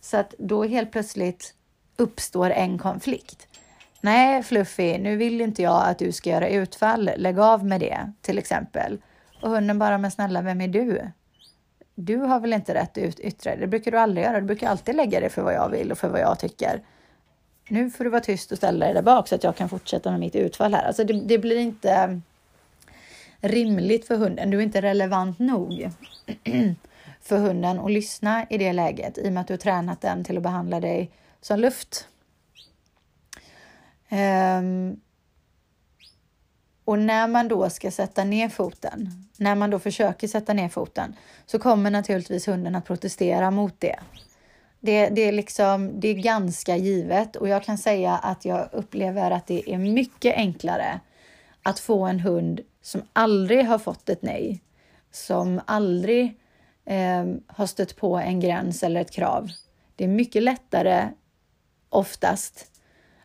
[0.00, 1.54] Så att då helt plötsligt
[1.96, 3.48] uppstår en konflikt.
[4.00, 7.10] Nej, Fluffy, nu vill inte jag att du ska göra utfall.
[7.16, 8.98] Lägg av med det, till exempel.
[9.42, 11.10] Och hunden bara, men snälla, vem är du?
[11.94, 13.60] Du har väl inte rätt att yttra dig?
[13.60, 14.40] Det brukar du aldrig göra.
[14.40, 16.82] Du brukar alltid lägga dig för vad jag vill och för vad jag tycker.
[17.68, 20.10] Nu får du vara tyst och ställa dig där bak så att jag kan fortsätta
[20.10, 20.86] med mitt utfall här.
[20.86, 22.20] Alltså det, det blir inte
[23.40, 24.50] rimligt för hunden.
[24.50, 25.90] Du är inte relevant nog
[27.22, 30.24] för hunden att lyssna i det läget i och med att du har tränat den
[30.24, 31.10] till att behandla dig
[31.40, 32.08] som luft.
[34.10, 35.00] Um,
[36.84, 41.16] och när man då ska sätta ner foten, när man då försöker sätta ner foten,
[41.46, 43.96] så kommer naturligtvis hunden att protestera mot det.
[44.80, 49.30] Det, det, är liksom, det är ganska givet och jag kan säga att jag upplever
[49.30, 51.00] att det är mycket enklare
[51.62, 54.60] att få en hund som aldrig har fått ett nej,
[55.10, 56.40] som aldrig
[56.84, 59.48] eh, har stött på en gräns eller ett krav.
[59.96, 61.08] Det är mycket lättare
[61.88, 62.66] oftast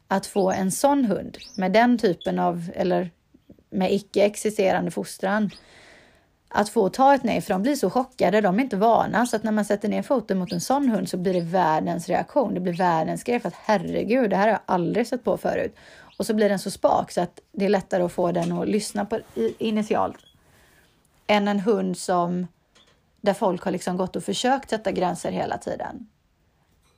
[0.07, 3.11] att få en sån hund med den typen av, eller
[3.69, 5.49] med icke existerande fostran,
[6.49, 9.35] att få ta ett nej, för de blir så chockade, de är inte vana, så
[9.35, 12.53] att när man sätter ner foten mot en sån hund så blir det världens reaktion.
[12.53, 15.75] Det blir världens grej, för att herregud, det här har jag aldrig sett på förut.
[16.17, 18.67] Och så blir den så spak så att det är lättare att få den att
[18.67, 19.19] lyssna på
[19.57, 20.17] initialt.
[21.27, 22.47] Än en hund som
[23.21, 26.07] där folk har liksom gått och försökt sätta gränser hela tiden.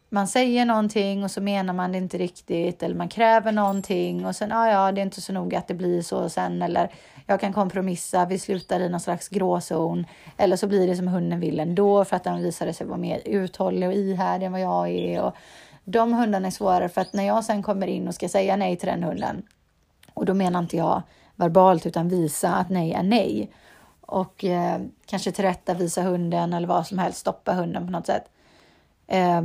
[0.09, 4.36] man säger någonting och så menar man det inte riktigt eller man kräver någonting och
[4.36, 6.91] sen ja, ja, det är inte så noga att det blir så sen eller
[7.28, 10.05] jag kan kompromissa, vi slutar i någon slags gråzon
[10.38, 13.22] eller så blir det som hunden vill ändå för att den visade sig vara mer
[13.26, 15.22] uthållig och ihärdig än vad jag är.
[15.22, 15.36] Och
[15.86, 18.76] de hundarna är svårare för att när jag sen kommer in och ska säga nej
[18.76, 19.44] till den hunden
[20.14, 21.02] och då menar inte jag
[21.36, 23.52] verbalt utan visa att nej är nej
[24.02, 28.30] och eh, kanske tillrättavisa hunden eller vad som helst, stoppa hunden på något sätt.
[29.08, 29.42] Eh,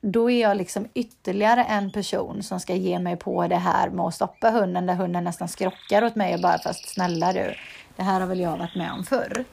[0.00, 4.04] då är jag liksom ytterligare en person som ska ge mig på det här med
[4.04, 7.54] att stoppa hunden där hunden nästan skrockar åt mig och bara fast snälla du,
[7.96, 9.44] det här har väl jag varit med om förr.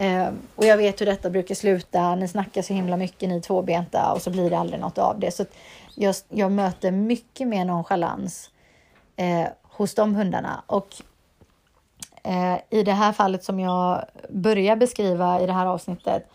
[0.00, 2.14] Eh, och jag vet hur detta brukar sluta.
[2.14, 5.30] Ni snackar så himla mycket ni tvåbenta och så blir det aldrig något av det.
[5.30, 5.44] Så
[5.94, 8.50] jag, jag möter mycket mer nonchalans
[9.16, 10.88] eh, hos de hundarna och
[12.22, 16.26] eh, i det här fallet som jag börjar beskriva i det här avsnittet.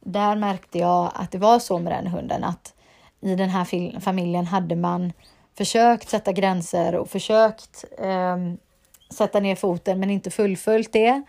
[0.00, 2.74] Där märkte jag att det var så med den hunden att
[3.20, 5.12] i den här familjen hade man
[5.58, 8.36] försökt sätta gränser och försökt eh,
[9.10, 11.22] sätta ner foten men inte fullföljt det.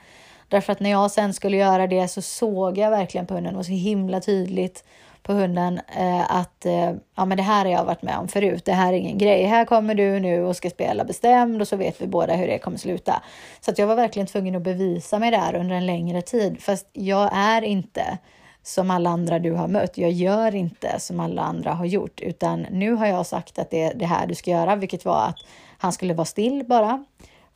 [0.53, 3.65] Därför att när jag sen skulle göra det så såg jag verkligen på hunden och
[3.65, 4.83] så himla tydligt
[5.23, 8.65] på hunden eh, att eh, ja, men det här har jag varit med om förut.
[8.65, 9.43] Det här är ingen grej.
[9.43, 12.57] Här kommer du nu och ska spela bestämd och så vet vi båda hur det
[12.57, 13.21] kommer sluta.
[13.61, 16.63] Så att jag var verkligen tvungen att bevisa mig där under en längre tid.
[16.63, 18.17] Fast jag är inte
[18.63, 19.97] som alla andra du har mött.
[19.97, 23.83] Jag gör inte som alla andra har gjort, utan nu har jag sagt att det
[23.83, 25.37] är det här du ska göra, vilket var att
[25.77, 27.05] han skulle vara still bara.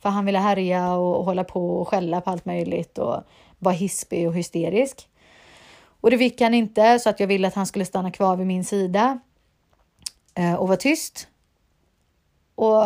[0.00, 3.22] För han ville härja och hålla på och skälla på allt möjligt och
[3.58, 5.08] vara hispig och hysterisk.
[6.00, 8.46] Och det fick han inte, så att jag ville att han skulle stanna kvar vid
[8.46, 9.18] min sida
[10.34, 11.28] eh, och vara tyst.
[12.54, 12.84] Och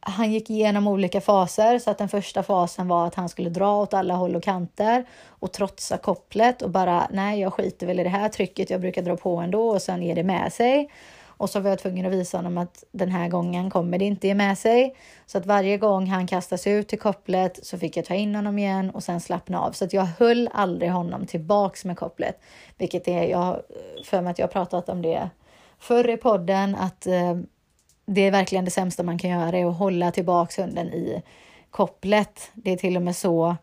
[0.00, 3.76] han gick igenom olika faser så att den första fasen var att han skulle dra
[3.76, 8.02] åt alla håll och kanter och trotsa kopplet och bara nej, jag skiter väl i
[8.02, 8.70] det här trycket.
[8.70, 10.90] Jag brukar dra på ändå och sen ger det med sig.
[11.38, 14.26] Och så var jag tvungen att visa honom att den här gången kommer det inte
[14.26, 14.96] ge med sig.
[15.26, 18.58] Så att varje gång han kastas ut till kopplet så fick jag ta in honom
[18.58, 19.72] igen och sen slappna av.
[19.72, 22.40] Så att jag höll aldrig honom tillbaks med kopplet,
[22.78, 25.30] vilket är jag eh, för mig att jag pratat om det
[25.78, 27.36] förr i podden att eh,
[28.06, 31.22] det är verkligen det sämsta man kan göra, är att hålla tillbaks hunden i
[31.70, 32.50] kopplet.
[32.54, 33.56] Det är till och med så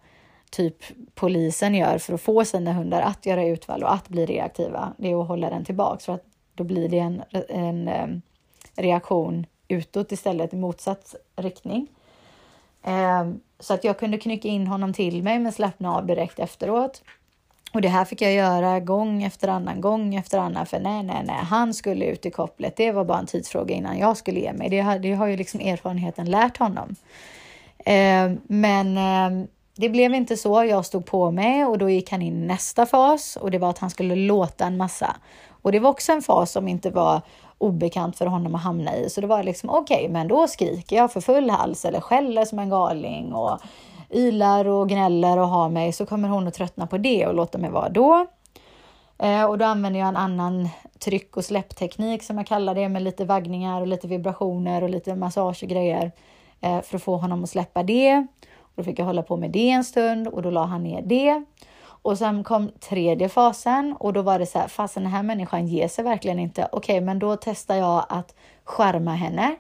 [0.50, 0.76] typ
[1.16, 4.94] polisen gör för att få sina hundar att göra utfall och att bli reaktiva.
[4.98, 6.26] Det är att hålla den tillbaks för att
[6.56, 8.22] då blir det en, en,
[8.76, 11.88] reaktion utåt istället i motsatt riktning.
[13.60, 17.02] Så att jag kunde knycka in honom till mig men slappna av direkt efteråt.
[17.76, 21.24] Och det här fick jag göra gång efter annan, gång efter annan, för nej, nej,
[21.26, 22.76] nej, han skulle ut i kopplet.
[22.76, 24.70] Det var bara en tidsfråga innan jag skulle ge mig.
[24.70, 26.96] Det har, det har ju liksom erfarenheten lärt honom.
[27.78, 30.64] Eh, men eh, det blev inte så.
[30.64, 33.70] Jag stod på mig och då gick han in i nästa fas och det var
[33.70, 35.16] att han skulle låta en massa.
[35.66, 37.22] Och det var också en fas som inte var
[37.58, 39.10] obekant för honom att hamna i.
[39.10, 42.46] Så det var liksom okej, okay, men då skriker jag för full hals eller skäller
[42.46, 43.60] som en galning och
[44.10, 47.58] ylar och gnäller och har mig så kommer hon att tröttna på det och låta
[47.58, 48.28] mig vara då.
[49.18, 53.02] Eh, och då använder jag en annan tryck och släppteknik som jag kallar det med
[53.02, 56.12] lite vaggningar och lite vibrationer och lite massage och grejer
[56.62, 58.28] eh, för att få honom att släppa det.
[58.60, 61.02] Och då fick jag hålla på med det en stund och då la han ner
[61.02, 61.44] det.
[62.06, 65.68] Och sen kom tredje fasen och då var det så här, fasen den här människan
[65.68, 66.68] ger sig verkligen inte.
[66.72, 69.56] Okej, okay, men då testar jag att skärma henne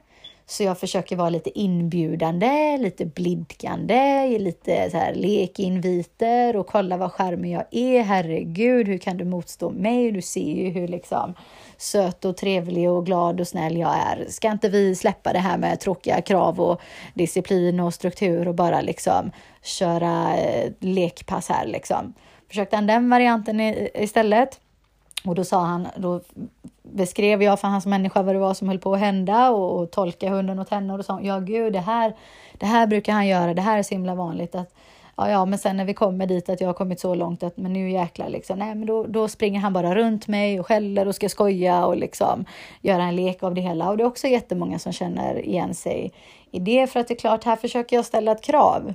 [0.45, 6.97] så jag försöker vara lite inbjudande, lite blidkande, ge lite så här lekinviter och kolla
[6.97, 8.01] vad charmig jag är.
[8.01, 10.11] Herregud, hur kan du motstå mig?
[10.11, 11.33] Du ser ju hur liksom
[11.77, 14.25] söt och trevlig och glad och snäll jag är.
[14.29, 16.81] Ska inte vi släppa det här med tråkiga krav och
[17.13, 19.31] disciplin och struktur och bara liksom
[19.63, 22.13] köra eh, lekpass här liksom?
[22.55, 23.59] Försökte han den varianten
[23.93, 24.59] istället.
[25.25, 26.21] Och då sa han, då
[26.83, 29.91] beskrev jag för hans människa vad det var som höll på att hända och, och
[29.91, 32.15] tolka hunden åt henne och då sa hon, ja gud det här,
[32.53, 34.73] det här brukar han göra, det här är så himla vanligt att
[35.17, 37.57] Ja, ja, men sen när vi kommer dit att jag har kommit så långt att
[37.57, 41.07] men nu jäklar liksom, nej, men då, då springer han bara runt mig och skäller
[41.07, 42.45] och ska skoja och liksom
[42.81, 43.89] göra en lek av det hela.
[43.89, 46.11] Och det är också jättemånga som känner igen sig
[46.51, 48.93] i det, för att det är klart, här försöker jag ställa ett krav.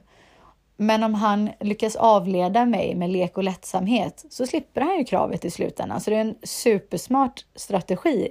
[0.82, 5.44] Men om han lyckas avleda mig med lek och lättsamhet så slipper han ju kravet
[5.44, 6.00] i slutändan.
[6.00, 8.28] Så det är en supersmart strategi.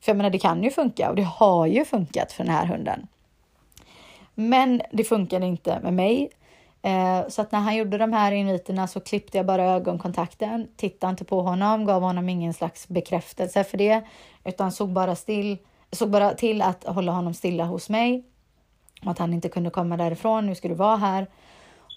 [0.00, 2.66] För jag menar, det kan ju funka och det har ju funkat för den här
[2.66, 3.06] hunden.
[4.34, 6.30] Men det funkade inte med mig.
[6.82, 11.10] Eh, så att när han gjorde de här inviterna så klippte jag bara ögonkontakten, tittade
[11.10, 14.02] inte på honom, gav honom ingen slags bekräftelse för det,
[14.44, 15.58] utan såg bara, still,
[15.92, 18.24] såg bara till att hålla honom stilla hos mig.
[19.04, 21.26] Och att han inte kunde komma därifrån, nu ska du vara här.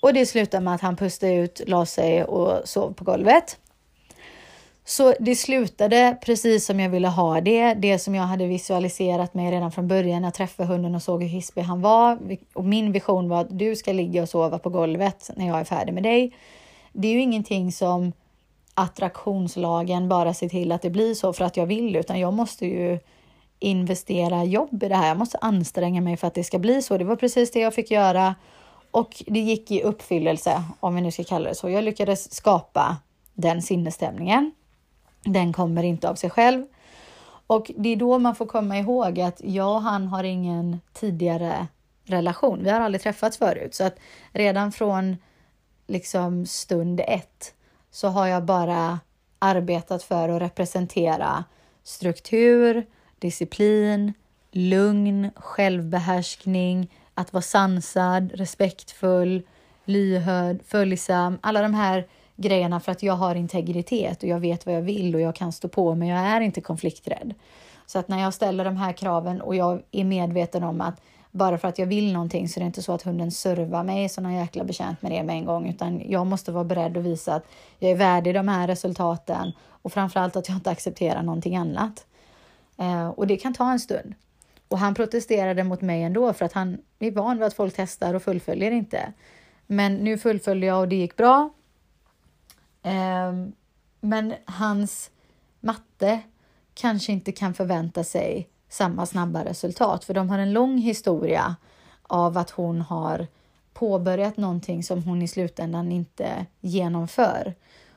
[0.03, 3.57] Och det slutade med att han pustade ut, la sig och sov på golvet.
[4.85, 9.51] Så det slutade precis som jag ville ha det, det som jag hade visualiserat mig
[9.51, 10.23] redan från början.
[10.23, 12.17] Jag träffade hunden och såg hur hispig han var.
[12.53, 15.63] Och min vision var att du ska ligga och sova på golvet när jag är
[15.63, 16.35] färdig med dig.
[16.93, 18.13] Det är ju ingenting som
[18.73, 22.65] attraktionslagen bara ser till att det blir så för att jag vill, utan jag måste
[22.65, 22.99] ju
[23.59, 25.07] investera jobb i det här.
[25.07, 26.97] Jag måste anstränga mig för att det ska bli så.
[26.97, 28.35] Det var precis det jag fick göra
[28.93, 31.69] och det gick i uppfyllelse, om vi nu ska kalla det så.
[31.69, 32.97] Jag lyckades skapa
[33.33, 34.51] den sinnesstämningen.
[35.23, 36.65] Den kommer inte av sig själv.
[37.47, 41.67] Och det är då man får komma ihåg att jag och han har ingen tidigare
[42.05, 42.63] relation.
[42.63, 43.95] Vi har aldrig träffats förut, så att
[44.31, 45.17] redan från
[45.87, 47.53] liksom stund ett
[47.91, 48.99] så har jag bara
[49.39, 51.43] arbetat för att representera
[51.83, 52.85] struktur,
[53.19, 54.13] disciplin,
[54.51, 59.41] lugn, självbehärskning, att vara sansad, respektfull,
[59.85, 61.37] lyhörd, följsam.
[61.41, 65.15] Alla de här grejerna för att jag har integritet och jag vet vad jag vill
[65.15, 67.33] och jag kan stå på men Jag är inte konflikträdd.
[67.85, 71.01] Så att när jag ställer de här kraven och jag är medveten om att
[71.31, 74.09] bara för att jag vill någonting så är det inte så att hunden servar mig
[74.09, 77.03] så någon jäkla betjänt med det med en gång, utan jag måste vara beredd att
[77.03, 77.45] visa att
[77.79, 82.05] jag är värdig de här resultaten och framförallt att jag inte accepterar någonting annat.
[82.77, 84.13] Eh, och det kan ta en stund.
[84.73, 88.13] Och han protesterade mot mig ändå för att han är van vid att folk testar
[88.13, 89.13] och fullföljer inte.
[89.67, 91.49] Men nu fullföljde jag och det gick bra.
[92.83, 93.33] Eh,
[94.01, 95.11] men hans
[95.59, 96.19] matte
[96.73, 101.55] kanske inte kan förvänta sig samma snabba resultat, för de har en lång historia
[102.03, 103.27] av att hon har
[103.73, 107.55] påbörjat någonting som hon i slutändan inte genomför.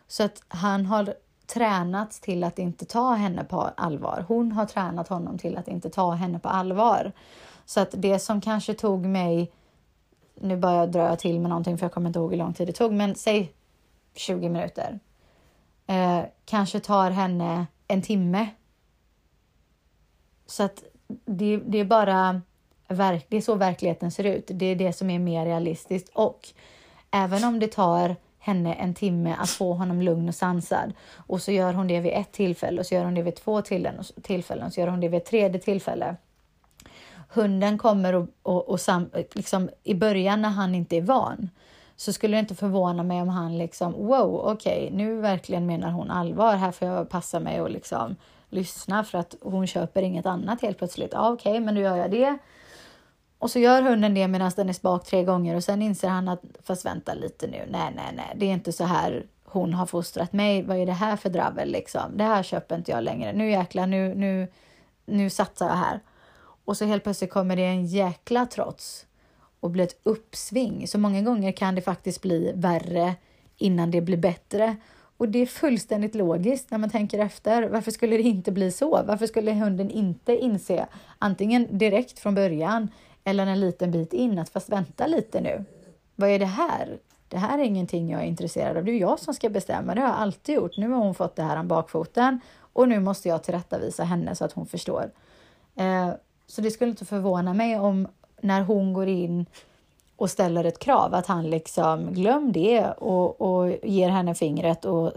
[0.09, 1.15] Så att han har
[1.47, 4.25] tränats till att inte ta henne på allvar.
[4.29, 7.13] Hon har tränat honom till att inte ta henne på allvar.
[7.65, 9.53] Så att det som kanske tog mig,
[10.35, 12.67] nu börjar drar jag till med någonting för jag kommer inte ihåg hur lång tid
[12.67, 13.53] det tog, men säg
[14.15, 14.99] 20 minuter.
[15.87, 18.49] Eh, kanske tar henne en timme
[20.47, 20.85] så att
[21.25, 22.43] det, det är bara
[22.89, 24.51] verk, det är så verkligheten ser ut.
[24.55, 26.49] Det är det som är mer realistiskt och
[27.11, 28.17] även om det tar
[28.47, 32.13] henne en timme att få honom lugn och sansad och så gör hon det vid
[32.13, 33.63] ett tillfälle och så gör hon det vid två
[34.23, 36.17] tillfällen och så gör hon det vid ett tredje tillfälle.
[37.29, 41.51] Hunden kommer och, och, och sam, liksom, i början när han inte är van
[41.97, 45.91] så skulle det inte förvåna mig om han liksom wow, okej, okay, nu verkligen menar
[45.91, 46.57] hon allvar.
[46.57, 48.17] Här får jag passa mig och liksom
[48.51, 51.13] lyssna för att hon köper inget annat helt plötsligt.
[51.13, 52.39] Ja, okej, okay, men då gör jag det.
[53.39, 56.29] Och så gör hunden det medan den är spak tre gånger och sen inser han
[56.29, 57.67] att fast vänta lite nu.
[57.69, 60.63] Nej, nej, nej, det är inte så här hon har fostrat mig.
[60.63, 62.17] Vad är det här för dravel liksom?
[62.17, 63.33] Det här köper inte jag längre.
[63.33, 64.49] Nu jäklar, nu, nu,
[65.07, 66.01] nu satsar jag här.
[66.65, 69.07] Och så helt plötsligt kommer det en jäkla trots
[69.61, 70.89] och blir ett uppsving.
[70.89, 73.15] Så många gånger kan det faktiskt bli värre
[73.57, 74.77] innan det blir bättre.
[75.17, 77.69] Och det är fullständigt logiskt när man tänker efter.
[77.69, 79.03] Varför skulle det inte bli så?
[79.07, 80.87] Varför skulle hunden inte inse,
[81.19, 82.89] antingen direkt från början
[83.27, 85.65] eller en liten bit in, att fast vänta lite nu.
[86.15, 86.99] Vad är det här?
[87.29, 88.85] Det här är ingenting jag är intresserad av.
[88.85, 89.95] Det är jag som ska bestämma.
[89.95, 90.77] Det har jag alltid gjort.
[90.77, 94.45] Nu har hon fått det här om bakfoten och nu måste jag tillrättavisa henne så
[94.45, 95.11] att hon förstår.
[95.75, 96.11] Eh,
[96.47, 98.09] så det skulle inte förvåna mig om
[98.41, 99.47] när hon går in
[100.17, 105.13] och ställer ett krav, att han liksom glöm det och, och ger henne fingret och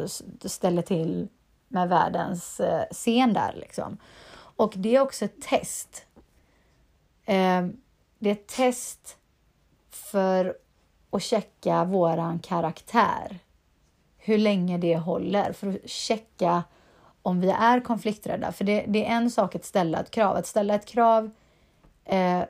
[0.45, 1.27] ställer till
[1.67, 3.97] med världens eh, scen där liksom.
[4.35, 6.05] Och det är också ett test.
[7.25, 7.67] Eh,
[8.19, 9.17] det är ett test
[9.89, 10.57] för
[11.09, 13.39] att checka våran karaktär.
[14.17, 16.63] Hur länge det håller, för att checka
[17.21, 18.51] om vi är konflikträdda.
[18.51, 20.35] För det, det är en sak att ställa ett krav.
[20.35, 21.31] Att ställa ett krav
[22.05, 22.41] eh,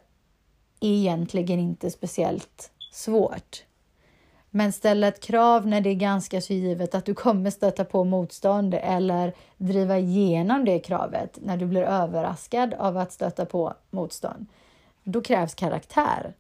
[0.80, 3.64] egentligen inte speciellt svårt.
[4.50, 8.04] Men ställa ett krav när det är ganska så givet att du kommer stöta på
[8.04, 14.46] motstånd eller driva igenom det kravet när du blir överraskad av att stöta på motstånd.
[15.12, 16.34] Då krävs karaktär.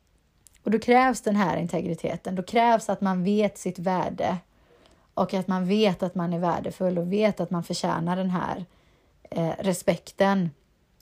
[0.64, 2.36] Och då krävs den här integriteten.
[2.36, 4.38] Då krävs att man vet sitt värde
[5.14, 8.66] och att man vet att man är värdefull och vet att man förtjänar den här
[9.32, 10.50] eh, respekten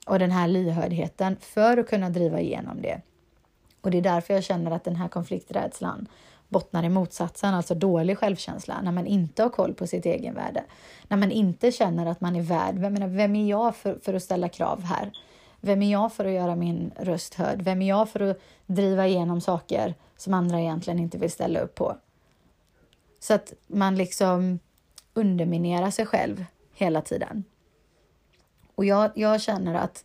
[0.05, 3.01] och den här lyhördheten för att kunna driva igenom det.
[3.81, 6.07] Och det är därför jag känner att den här konflikträdslan
[6.47, 10.63] bottnar i motsatsen, alltså dålig självkänsla, när man inte har koll på sitt egenvärde.
[11.07, 12.75] När man inte känner att man är värd.
[12.75, 15.11] Vem, menar, vem är jag för, för att ställa krav här?
[15.67, 17.61] Vem är jag för att göra min röst hörd?
[17.61, 21.75] Vem är jag för att driva igenom saker som andra egentligen inte vill ställa upp
[21.75, 21.97] på?
[23.19, 24.59] Så att man liksom
[25.13, 27.43] underminerar sig själv hela tiden.
[28.75, 30.03] Och jag, jag känner att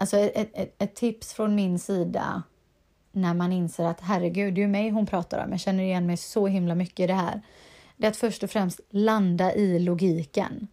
[0.00, 2.42] Alltså ett, ett, ett, tips från min sida
[3.12, 5.50] när man inser att herregud, det är mig hon pratar om.
[5.50, 7.42] Jag känner igen mig så himla mycket i det här.
[7.96, 10.68] det är att först och främst landa i logiken.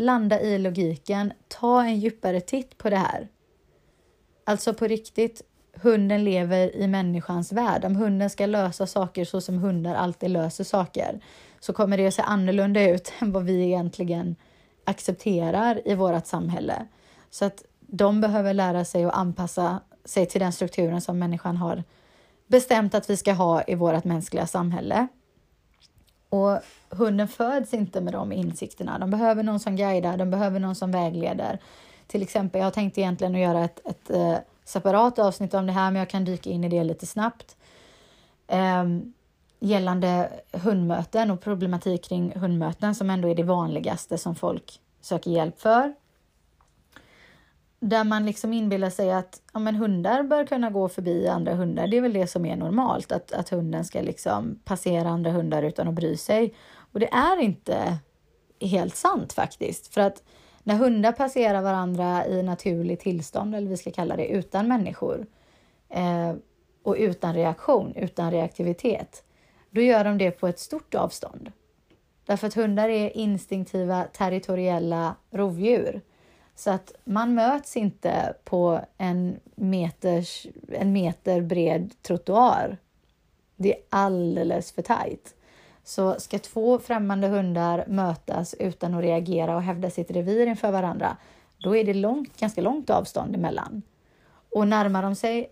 [0.00, 3.28] Landa i logiken, ta en djupare titt på det här.
[4.44, 5.42] Alltså på riktigt,
[5.74, 7.84] hunden lever i människans värld.
[7.84, 11.20] Om hunden ska lösa saker så som hundar alltid löser saker
[11.60, 14.36] så kommer det att se annorlunda ut än vad vi egentligen
[14.84, 16.86] accepterar i vårt samhälle.
[17.30, 21.84] Så att de behöver lära sig att anpassa sig till den strukturen som människan har
[22.46, 25.08] bestämt att vi ska ha i vårt mänskliga samhälle.
[26.28, 26.58] Och
[26.90, 28.98] hunden föds inte med de insikterna.
[28.98, 31.58] De behöver någon som guidar, de behöver någon som vägleder.
[32.06, 35.90] Till exempel, jag tänkte egentligen att göra ett, ett eh, separat avsnitt om det här,
[35.90, 37.56] men jag kan dyka in i det lite snabbt.
[38.48, 39.12] Um,
[39.60, 45.60] gällande hundmöten och problematik kring hundmöten som ändå är det vanligaste som folk söker hjälp
[45.60, 45.94] för.
[47.80, 51.86] Där man liksom inbillar sig att ja, men hundar bör kunna gå förbi andra hundar.
[51.86, 55.62] Det är väl det som är normalt, att, att hunden ska liksom passera andra hundar
[55.62, 56.54] utan att bry sig.
[56.92, 57.98] Och det är inte
[58.60, 59.94] helt sant faktiskt.
[59.94, 60.22] För att
[60.62, 65.26] när hundar passerar varandra i naturligt tillstånd, eller vi ska kalla det, utan människor
[65.88, 66.34] eh,
[66.82, 69.24] och utan reaktion, utan reaktivitet,
[69.70, 71.52] då gör de det på ett stort avstånd.
[72.26, 76.00] Därför att hundar är instinktiva territoriella rovdjur.
[76.58, 82.78] Så att man möts inte på en, meters, en meter bred trottoar.
[83.56, 85.34] Det är alldeles för tajt.
[85.84, 91.16] Så ska två främmande hundar mötas utan att reagera och hävda sitt revir inför varandra,
[91.58, 93.82] då är det långt, ganska långt avstånd emellan.
[94.54, 95.50] Och närmar de sig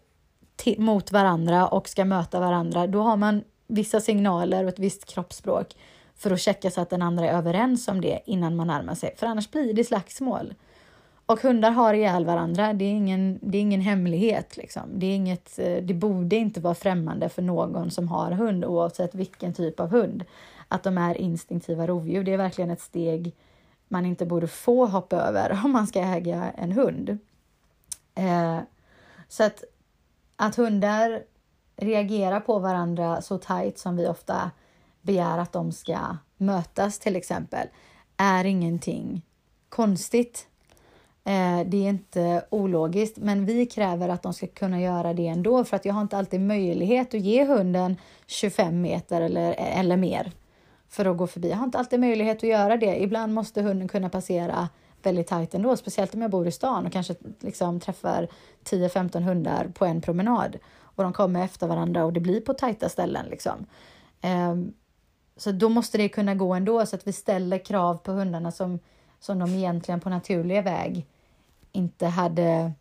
[0.78, 5.76] mot varandra och ska möta varandra, då har man vissa signaler och ett visst kroppsspråk
[6.16, 9.14] för att checka så att den andra är överens om det innan man närmar sig,
[9.16, 10.54] för annars blir det slagsmål.
[11.26, 14.56] Och hundar har ihjäl varandra, det är ingen, det är ingen hemlighet.
[14.56, 14.82] Liksom.
[14.94, 19.14] Det, är inget, eh, det borde inte vara främmande för någon som har hund, oavsett
[19.14, 20.24] vilken typ av hund,
[20.68, 22.24] att de är instinktiva rovdjur.
[22.24, 23.34] Det är verkligen ett steg
[23.88, 27.18] man inte borde få hoppa över om man ska äga en hund.
[28.14, 28.58] Eh,
[29.28, 29.64] så att,
[30.36, 31.22] att hundar
[31.76, 34.50] reagerar på varandra så tajt som vi ofta
[35.02, 37.68] begär att de ska mötas till exempel,
[38.16, 39.22] är ingenting
[39.68, 40.48] konstigt.
[41.26, 45.64] Eh, det är inte ologiskt, men vi kräver att de ska kunna göra det ändå
[45.64, 47.96] för att jag har inte alltid möjlighet att ge hunden
[48.26, 50.32] 25 meter eller, eller mer
[50.88, 51.50] för att gå förbi.
[51.50, 53.02] Jag har inte alltid möjlighet att göra det.
[53.02, 54.68] Ibland måste hunden kunna passera
[55.02, 58.28] väldigt tajt ändå, speciellt om jag bor i stan och kanske liksom träffar
[58.64, 62.88] 10-15 hundar på en promenad och de kommer efter varandra och det blir på tajta
[62.88, 63.26] ställen.
[63.26, 63.66] Liksom.
[64.20, 64.72] Ehm,
[65.36, 68.78] så då måste det kunna gå ändå så att vi ställer krav på hundarna som,
[69.20, 71.06] som de egentligen på naturlig väg
[71.76, 72.72] inte hade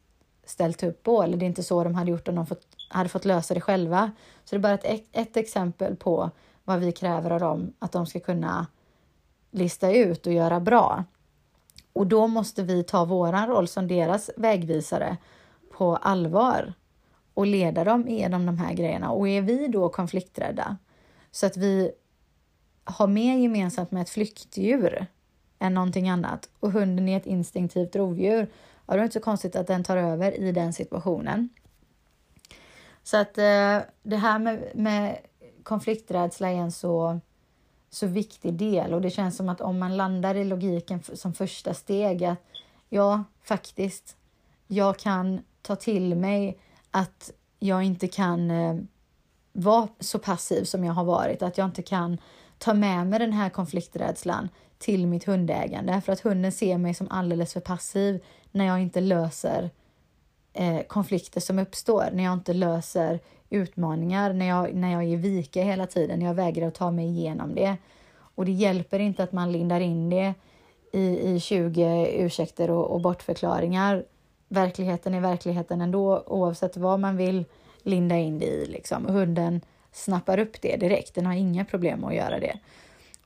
[0.46, 3.10] ställt upp på, eller det är inte så de hade gjort om de fått, hade
[3.10, 4.12] fått lösa det själva.
[4.44, 6.32] Så det är bara ett, ett exempel på
[6.64, 8.68] vad vi kräver av dem att de ska kunna
[9.52, 11.04] lista ut och göra bra.
[11.94, 15.18] Och då måste vi ta våran roll som deras vägvisare
[15.78, 16.74] på allvar
[17.34, 19.12] och leda dem genom de här grejerna.
[19.12, 20.78] Och är vi då konflikträdda
[21.32, 21.92] så att vi
[22.84, 25.08] har mer gemensamt med ett flyktdjur
[25.60, 28.50] än någonting annat och hunden är ett instinktivt rovdjur,
[28.88, 31.50] ja, då är det inte så konstigt att den tar över i den situationen.
[33.04, 35.18] Så att eh, det här med, med
[35.64, 37.20] konflikträdsla är en så,
[37.90, 38.94] så viktig del.
[38.94, 42.38] Och det känns som att om man landar i logiken som första steg att
[42.90, 44.16] ja, faktiskt,
[44.68, 46.60] jag kan ta till mig
[46.92, 48.76] att jag inte kan eh,
[49.54, 52.18] vara så passiv som jag har varit, att jag inte kan
[52.58, 56.02] ta med mig den här konflikträdslan till mitt hundägande.
[56.02, 58.24] För att hunden ser mig som alldeles för passiv
[58.56, 59.70] när jag inte löser
[60.54, 65.64] eh, konflikter som uppstår, när jag inte löser utmaningar, när jag, när jag ger vika
[65.64, 67.78] hela tiden, när jag vägrar att ta mig igenom det.
[68.18, 70.34] Och det hjälper inte att man lindar in det
[70.92, 74.04] i, i 20 ursäkter och, och bortförklaringar
[74.48, 77.46] verkligheten är verkligheten ändå oavsett vad man vill
[77.84, 78.66] linda in det i.
[78.66, 79.06] Liksom.
[79.06, 82.60] Hunden snappar upp det direkt, den har inga problem att göra det.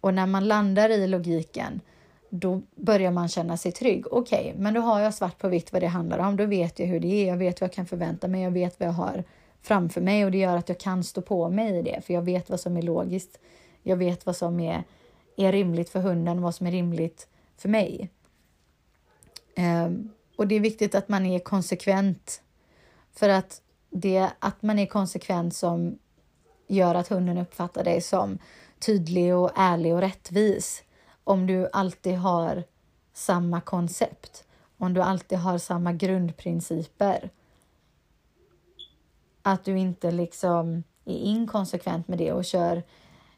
[0.02, 1.82] Och när man landar i logiken,
[2.30, 4.06] då börjar man känna sig trygg.
[4.12, 6.38] Okej, okay, men då har jag svart på vitt vad det handlar om.
[6.38, 8.80] Då vet jag hur det är, jag vet vad jag kan förvänta mig, jag vet
[8.80, 9.24] vad jag har
[9.62, 12.22] framför mig och det gör att jag kan stå på mig i det, för jag
[12.22, 13.40] vet vad som är logiskt.
[13.84, 14.84] Jag vet vad som är,
[15.38, 17.28] är rimligt för hunden, vad som är rimligt
[17.58, 18.10] för mig.
[19.58, 22.42] Um, och det är viktigt att man är konsekvent.
[23.14, 26.00] För att det att man är konsekvent som
[26.68, 28.38] gör att hunden uppfattar dig som
[28.80, 30.84] tydlig och ärlig och rättvis.
[31.30, 32.64] Om du alltid har
[33.14, 34.44] samma koncept,
[34.78, 37.30] om du alltid har samma grundprinciper.
[39.42, 42.84] Att du inte liksom är inkonsekvent med det och kör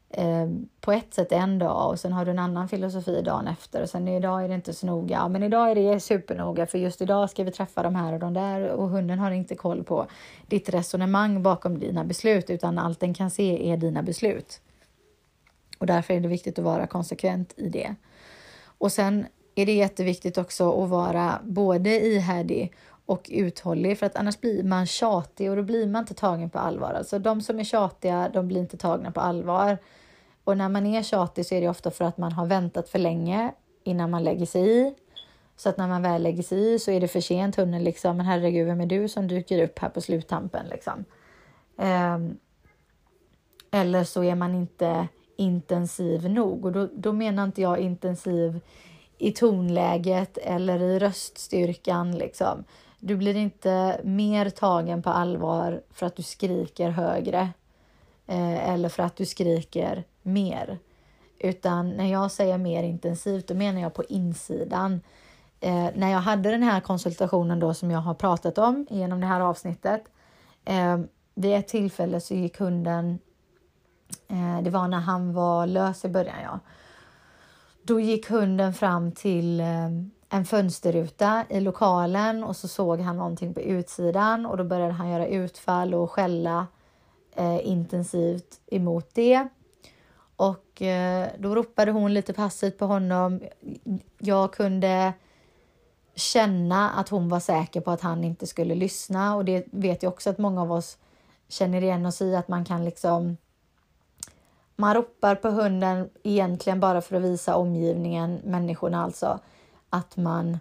[0.09, 0.49] eh,
[0.81, 3.89] på ett sätt en dag och sen har du en annan filosofi dagen efter och
[3.89, 5.15] sen idag är det inte så noga.
[5.15, 8.19] Ja, men idag är det supernoga för just idag ska vi träffa de här och
[8.19, 10.07] de där och hunden har inte koll på
[10.47, 14.61] ditt resonemang bakom dina beslut utan allt den kan se är dina beslut.
[15.81, 17.95] Och därför är det viktigt att vara konsekvent i det.
[18.63, 19.25] Och sen
[19.55, 22.73] är det jätteviktigt också att vara både ihärdig
[23.05, 26.59] och uthållig för att annars blir man tjatig och då blir man inte tagen på
[26.59, 26.93] allvar.
[26.93, 29.77] Alltså de som är tjatiga, de blir inte tagna på allvar.
[30.43, 32.99] Och när man är tjatig så är det ofta för att man har väntat för
[32.99, 33.51] länge
[33.83, 34.95] innan man lägger sig i.
[35.55, 37.55] Så att när man väl lägger sig i så är det för sent.
[37.55, 41.05] Hunden liksom, men herregud, vem är du som dyker upp här på sluttampen liksom?
[41.77, 42.37] Ehm,
[43.71, 48.59] eller så är man inte intensiv nog och då, då menar inte jag intensiv
[49.17, 52.63] i tonläget eller i röststyrkan liksom.
[52.99, 57.49] Du blir inte mer tagen på allvar för att du skriker högre
[58.27, 60.79] eh, eller för att du skriker mer.
[61.39, 65.01] Utan när jag säger mer intensivt, då menar jag på insidan.
[65.59, 69.27] Eh, när jag hade den här konsultationen då som jag har pratat om genom det
[69.27, 70.03] här avsnittet.
[70.65, 70.99] Eh,
[71.35, 73.19] vid ett tillfälle så gick hunden,
[74.27, 76.59] Eh, det var när han var lös i början, ja.
[77.83, 79.89] Då gick hunden fram till eh,
[80.29, 85.09] en fönsterruta i lokalen och så såg han någonting på utsidan och då började han
[85.09, 86.67] göra utfall och skälla
[87.35, 89.47] eh, intensivt emot det.
[90.35, 93.41] Och eh, då ropade hon lite passivt på honom.
[94.17, 95.13] Jag kunde
[96.15, 100.13] känna att hon var säker på att han inte skulle lyssna och det vet jag
[100.13, 100.97] också att många av oss
[101.47, 103.37] känner igen oss i att man kan liksom
[104.81, 109.39] man ropar på hunden egentligen bara för att visa omgivningen, människorna alltså,
[109.89, 110.57] att man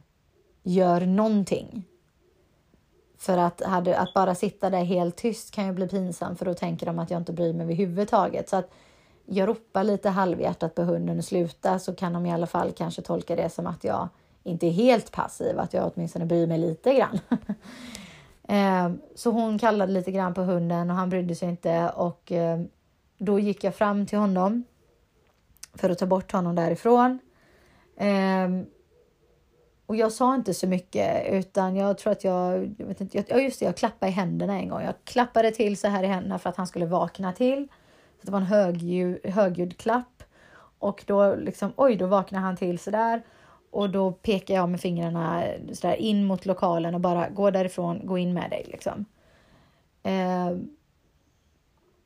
[0.63, 1.85] gör någonting.
[3.19, 6.55] För att, hade, att bara sitta där helt tyst kan ju bli pinsamt för då
[6.55, 8.49] tänker de att jag inte bryr mig överhuvudtaget.
[8.49, 8.71] Så att
[9.27, 13.03] jag ropar lite halvhjärtat på hunden och sluta så kan de i alla fall kanske
[13.03, 14.09] tolka det som att jag
[14.43, 17.19] inte är helt passiv, att jag åtminstone bryr mig lite grann.
[18.49, 22.61] Eh, så hon kallade lite grann på hunden och han brydde sig inte och eh,
[23.21, 24.65] då gick jag fram till honom
[25.75, 27.19] för att ta bort honom därifrån.
[27.97, 28.67] Um,
[29.87, 33.39] och jag sa inte så mycket utan jag tror att jag, jag vet inte, ja
[33.39, 34.83] just det, jag klappade i händerna en gång.
[34.83, 37.69] Jag klappade till så här i händerna för att han skulle vakna till.
[38.21, 40.23] Så det var en högljudd, högljudd klapp
[40.79, 43.23] och då liksom, oj, då vaknade han till så där
[43.71, 48.07] och då pekar jag med fingrarna så där in mot lokalen och bara gå därifrån,
[48.07, 49.05] gå in med dig liksom.
[50.03, 50.77] Um,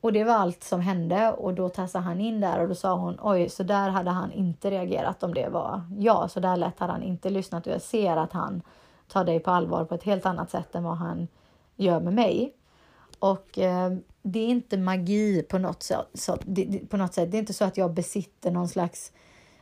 [0.05, 2.95] och det var allt som hände och då tassade han in där och då sa
[2.95, 6.31] hon oj, så där hade han inte reagerat om det var jag.
[6.31, 8.61] Så där lätt hade han inte lyssnat och jag ser att han
[9.07, 11.27] tar dig på allvar på ett helt annat sätt än vad han
[11.75, 12.53] gör med mig.
[13.19, 17.31] Och eh, det är inte magi på något, så, så, det, på något sätt.
[17.31, 19.11] Det är inte så att jag besitter någon slags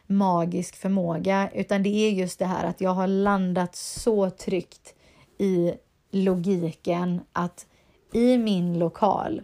[0.07, 4.93] magisk förmåga, utan det är just det här att jag har landat så tryggt
[5.37, 5.73] i
[6.11, 7.65] logiken att
[8.13, 9.41] i min lokal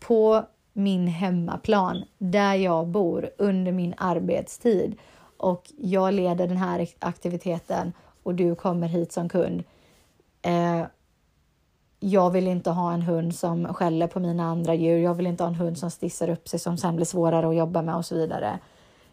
[0.00, 4.96] på min hemmaplan där jag bor under min arbetstid
[5.36, 7.92] och jag leder den här aktiviteten
[8.22, 9.64] och du kommer hit som kund.
[10.42, 10.82] Eh,
[12.00, 14.98] jag vill inte ha en hund som skäller på mina andra djur.
[14.98, 17.56] Jag vill inte ha en hund som stissar upp sig som sen blir svårare att
[17.56, 18.58] jobba med och så vidare.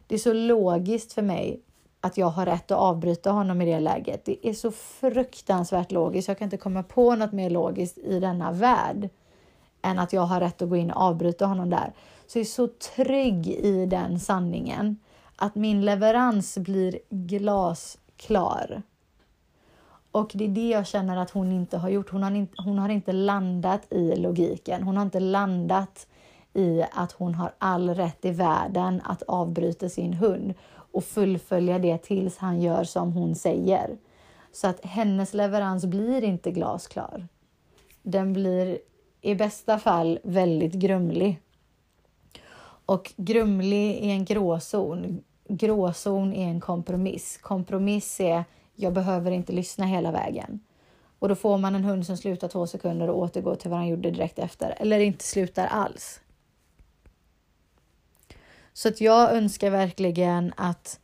[0.08, 1.62] Det är så logiskt för mig
[2.02, 4.26] att jag har rätt att avbryta honom i det läget.
[4.26, 6.28] Det är så fruktansvärt logiskt.
[6.28, 9.10] Jag kan inte komma på något mer logiskt i denna värld
[9.86, 11.94] än att jag har rätt att gå in och avbryta honom där.
[12.28, 14.98] Så jag är så trygg i den sanningen
[15.36, 18.82] att min leverans blir glasklar.
[20.12, 22.10] Och det är det jag känner att hon inte har gjort.
[22.10, 24.84] Hon har inte, hon har inte landat i logiken.
[24.84, 26.08] Hon har inte landat
[26.54, 31.98] i att hon har all rätt i världen att avbryta sin hund och fullfölja det
[31.98, 33.98] tills han gör som hon säger.
[34.52, 37.28] Så att hennes leverans blir inte glasklar.
[38.04, 38.78] Den blir
[39.26, 41.42] i bästa fall väldigt grumlig.
[42.86, 45.24] Och grumlig är en gråzon.
[45.48, 47.38] Gråzon är en kompromiss.
[47.42, 48.44] Kompromiss är
[48.76, 50.60] jag behöver inte lyssna hela vägen.
[51.20, 53.88] Och då får man en hund som slutar två sekunder och återgår till vad han
[53.88, 54.76] gjorde direkt efter.
[54.78, 56.22] Eller inte slutar alls.
[58.74, 61.00] Så att jag önskar verkligen att,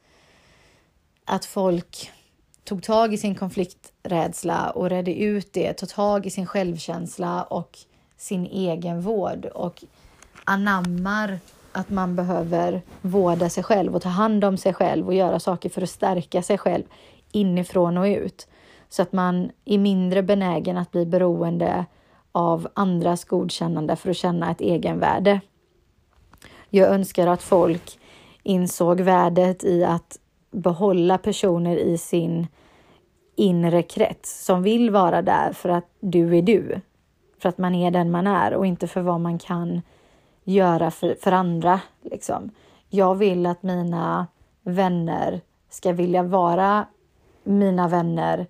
[1.25, 2.11] att folk
[2.63, 7.77] tog tag i sin konflikträdsla och redde ut det, tog tag i sin självkänsla och
[8.21, 9.83] sin egen vård och
[10.43, 11.39] anammar
[11.71, 15.69] att man behöver vårda sig själv och ta hand om sig själv och göra saker
[15.69, 16.83] för att stärka sig själv
[17.31, 18.47] inifrån och ut.
[18.89, 21.85] Så att man är mindre benägen att bli beroende
[22.31, 25.41] av andras godkännande för att känna ett egenvärde.
[26.69, 27.99] Jag önskar att folk
[28.43, 30.19] insåg värdet i att
[30.51, 32.47] behålla personer i sin
[33.35, 36.81] inre krets som vill vara där för att du är du.
[37.41, 39.81] För att man är den man är och inte för vad man kan
[40.43, 41.81] göra för, för andra.
[42.01, 42.49] Liksom.
[42.89, 44.27] Jag vill att mina
[44.61, 46.85] vänner ska vilja vara
[47.43, 48.47] mina vänner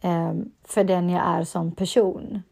[0.00, 0.32] eh,
[0.64, 2.42] för den jag är som person.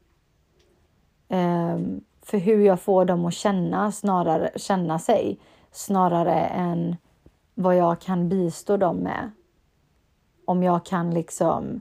[1.28, 1.78] Eh,
[2.22, 5.38] för hur jag får dem att känna, snarare, känna sig
[5.72, 6.96] snarare än
[7.54, 9.30] vad jag kan bistå dem med.
[10.44, 11.80] Om jag kan liksom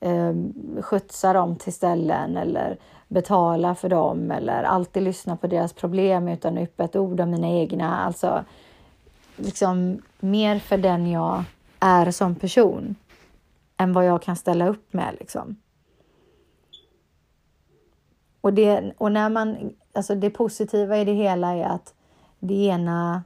[0.00, 0.34] eh,
[0.80, 6.58] skjutsa dem till ställen eller betala för dem eller alltid lyssna på deras problem utan
[6.58, 7.96] öppet ett ord om mina egna.
[8.04, 8.44] Alltså
[9.36, 11.44] liksom mer för den jag
[11.80, 12.96] är som person
[13.76, 15.16] än vad jag kan ställa upp med.
[15.20, 15.56] Liksom.
[18.40, 21.94] Och, det, och när man, alltså det positiva i det hela är att
[22.38, 23.22] det ena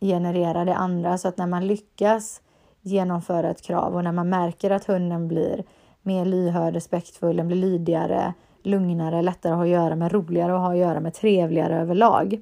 [0.00, 1.18] genererar det andra.
[1.18, 2.40] Så att när man lyckas
[2.80, 5.64] genomföra ett krav och när man märker att hunden blir
[6.02, 8.34] mer lyhörd, respektfull, den blir lydigare,
[8.66, 12.40] lugnare, lättare att ha att göra med, roligare att ha att göra med, trevligare överlag.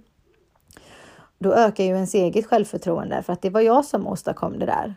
[1.39, 4.95] Då ökar ju ens eget självförtroende för att det var jag som åstadkom det där.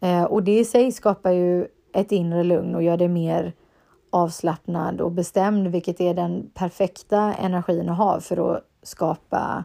[0.00, 3.52] Eh, och det i sig skapar ju ett inre lugn och gör det mer
[4.10, 9.64] avslappnad och bestämd, vilket är den perfekta energin att ha för att skapa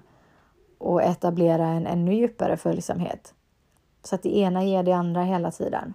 [0.78, 3.34] och etablera en ännu djupare följsamhet.
[4.04, 5.94] Så att det ena ger det andra hela tiden.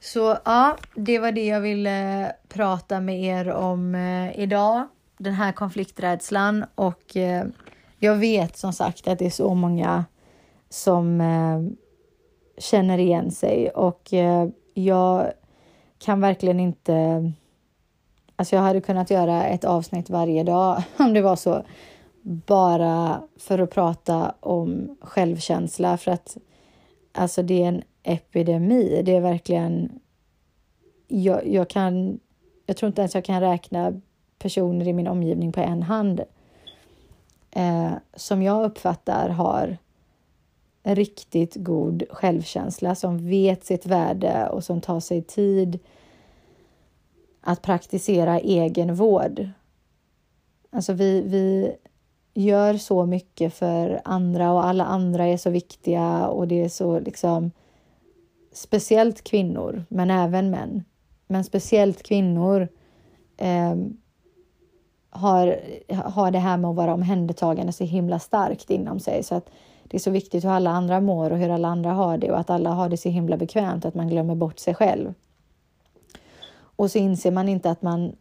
[0.00, 4.88] Så ja, det var det jag ville prata med er om eh, idag.
[5.18, 7.46] Den här konflikträdslan och eh,
[7.98, 10.04] jag vet som sagt att det är så många
[10.68, 11.60] som eh,
[12.58, 15.32] känner igen sig och eh, jag
[15.98, 17.32] kan verkligen inte...
[18.36, 21.62] Alltså jag hade kunnat göra ett avsnitt varje dag om det var så.
[22.22, 26.36] Bara för att prata om självkänsla för att
[27.12, 29.02] alltså det är en epidemi.
[29.04, 30.00] Det är verkligen...
[31.08, 32.20] Jag, jag kan...
[32.66, 34.00] Jag tror inte ens jag kan räkna
[34.38, 36.20] personer i min omgivning på en hand
[37.50, 39.78] eh, som jag uppfattar har
[40.82, 45.78] riktigt god självkänsla, som vet sitt värde och som tar sig tid
[47.40, 49.48] att praktisera egenvård.
[50.70, 51.72] Alltså vi, vi
[52.34, 57.00] gör så mycket för andra och alla andra är så viktiga och det är så
[57.00, 57.50] liksom
[58.52, 60.84] speciellt kvinnor, men även män.
[61.26, 62.68] Men speciellt kvinnor
[63.36, 63.76] eh,
[65.10, 65.60] har,
[65.94, 69.50] har det här med att vara omhändertagande så himla starkt inom sig så att
[69.84, 72.38] det är så viktigt hur alla andra mår och hur alla andra har det och
[72.38, 75.14] att alla har det så himla bekvämt att man glömmer bort sig själv.
[76.52, 78.16] Och så inser man inte att man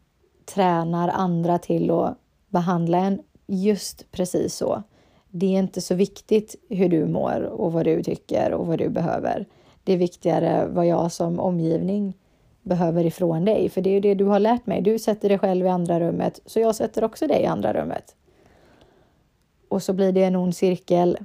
[0.46, 4.84] tränar andra till att behandla en just precis så.
[5.30, 8.90] Det är inte så viktigt hur du mår och vad du tycker och vad du
[8.90, 9.46] behöver.
[9.90, 12.18] Det är viktigare vad jag som omgivning
[12.62, 14.82] behöver ifrån dig, för det är ju det du har lärt mig.
[14.82, 18.16] Du sätter dig själv i andra rummet, så jag sätter också dig i andra rummet.
[19.70, 21.18] Och så blir det en ond cirkel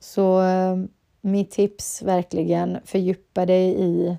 [0.00, 0.76] så eh,
[1.20, 4.16] mitt tips verkligen, fördjupa dig i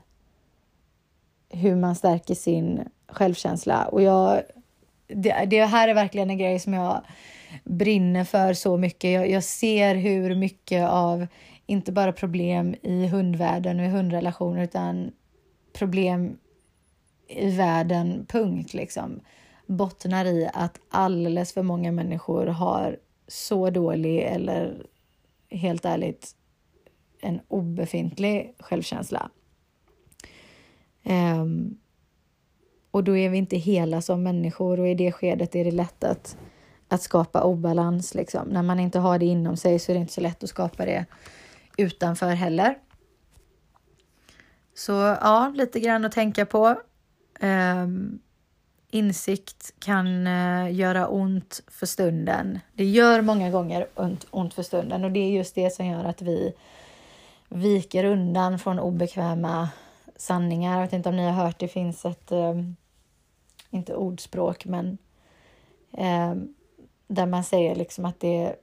[1.50, 3.86] hur man stärker sin självkänsla.
[3.86, 4.42] Och jag,
[5.08, 7.02] det, det här är verkligen en grej som jag
[7.64, 9.12] brinner för så mycket.
[9.12, 11.28] Jag, jag, ser hur mycket av,
[11.66, 15.12] inte bara problem i hundvärlden och i hundrelationer, utan
[15.74, 16.38] problem
[17.28, 19.20] i världen, punkt, liksom,
[19.66, 24.86] bottnar i att alldeles för många människor har så dålig eller
[25.50, 26.36] helt ärligt
[27.22, 29.30] en obefintlig självkänsla.
[31.04, 31.78] Um,
[32.92, 36.04] och då är vi inte hela som människor och i det skedet är det lätt
[36.04, 36.38] att,
[36.88, 38.16] att skapa obalans.
[38.16, 38.48] Liksom.
[38.48, 40.86] När man inte har det inom sig så är det inte så lätt att skapa
[40.86, 41.06] det
[41.78, 42.78] utanför heller.
[44.74, 44.92] Så
[45.22, 46.76] ja, lite grann att tänka på.
[47.42, 48.20] Um,
[48.90, 52.60] insikt kan uh, göra ont för stunden.
[52.74, 56.04] Det gör många gånger ont, ont för stunden och det är just det som gör
[56.04, 56.54] att vi
[57.50, 59.70] viker undan från obekväma
[60.16, 60.76] sanningar.
[60.76, 62.76] Jag vet inte om ni har hört, det finns ett, um,
[63.70, 64.98] inte ordspråk, men
[65.92, 66.56] um,
[67.08, 68.56] där man säger liksom att det,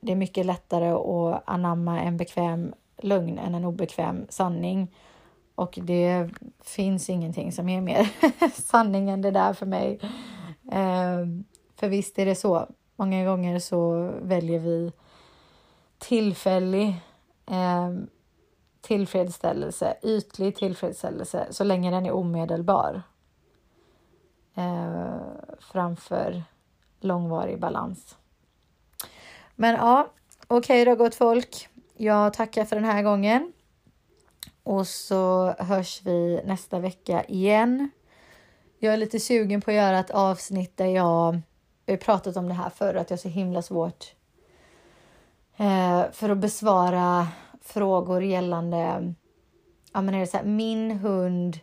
[0.00, 4.94] det är mycket lättare att anamma en bekväm lögn än en obekväm sanning.
[5.54, 8.10] Och det finns ingenting som är mer
[8.62, 10.00] sanning än det där för mig.
[10.72, 11.44] Ehm,
[11.76, 12.66] för visst är det så.
[12.96, 14.92] Många gånger så väljer vi
[15.98, 16.94] tillfällig
[17.46, 18.06] ehm,
[18.80, 23.02] tillfredsställelse, ytlig tillfredsställelse, så länge den är omedelbar.
[24.54, 25.16] Eh,
[25.60, 26.42] framför
[27.00, 28.16] långvarig balans.
[29.60, 30.08] Men ja,
[30.46, 31.68] okej okay då gott folk.
[31.96, 33.52] Jag tackar för den här gången.
[34.62, 37.90] Och så hörs vi nästa vecka igen.
[38.78, 41.40] Jag är lite sugen på att göra ett avsnitt där jag,
[41.86, 44.14] vi har pratat om det här förr, att jag har så himla svårt
[45.56, 47.28] eh, för att besvara
[47.62, 49.14] frågor gällande,
[49.92, 51.58] ja men är det så här, min hund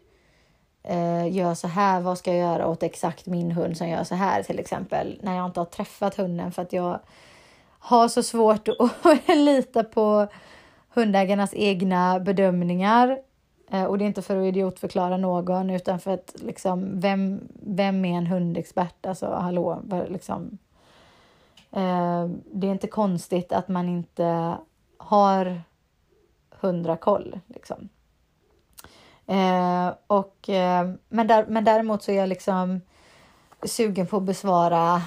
[0.83, 4.15] eh, gör så här, vad ska jag göra åt exakt min hund som gör så
[4.15, 6.99] här till exempel, när jag inte har träffat hunden för att jag
[7.87, 8.67] har så svårt
[9.03, 10.27] att lita på
[10.89, 13.19] hundägarnas egna bedömningar.
[13.71, 18.05] Eh, och det är inte för att idiotförklara någon utan för att liksom, vem, vem
[18.05, 19.05] är en hundexpert?
[19.05, 20.57] Alltså hallå, liksom.
[21.71, 24.57] Eh, det är inte konstigt att man inte
[24.97, 25.61] har
[26.49, 27.39] hundra koll.
[27.47, 27.89] Liksom.
[29.25, 32.81] Eh, och, eh, men, där, men däremot så är jag liksom
[33.63, 35.01] sugen på att besvara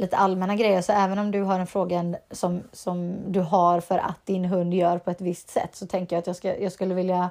[0.00, 0.82] lite allmänna grejer.
[0.82, 4.74] Så även om du har en fråga som, som du har för att din hund
[4.74, 7.30] gör på ett visst sätt så tänker jag att jag, ska, jag skulle vilja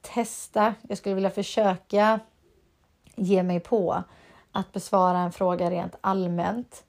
[0.00, 0.74] testa.
[0.88, 2.20] Jag skulle vilja försöka
[3.16, 4.02] ge mig på
[4.52, 6.84] att besvara en fråga rent allmänt.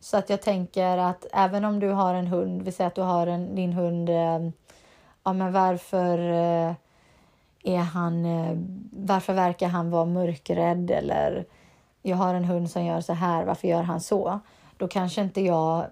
[0.00, 3.02] Så att jag tänker att även om du har en hund, vi säger att du
[3.02, 4.50] har en, din hund, eh,
[5.24, 6.74] ja men varför eh,
[7.62, 8.58] är han, eh,
[8.92, 11.44] varför verkar han vara mörkrädd eller
[12.02, 14.40] jag har en hund som gör så här, varför gör han så?
[14.76, 15.86] Då kanske inte jag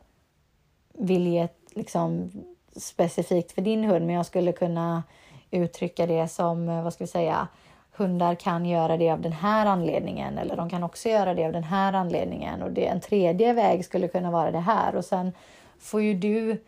[0.93, 2.31] vill ge ett, liksom,
[2.77, 5.03] specifikt för din hund, men jag skulle kunna
[5.51, 7.49] uttrycka det som, eh, vad ska vi säga,
[7.93, 11.53] hundar kan göra det av den här anledningen eller de kan också göra det av
[11.53, 15.33] den här anledningen och det, en tredje väg skulle kunna vara det här och sen
[15.79, 16.65] får ju du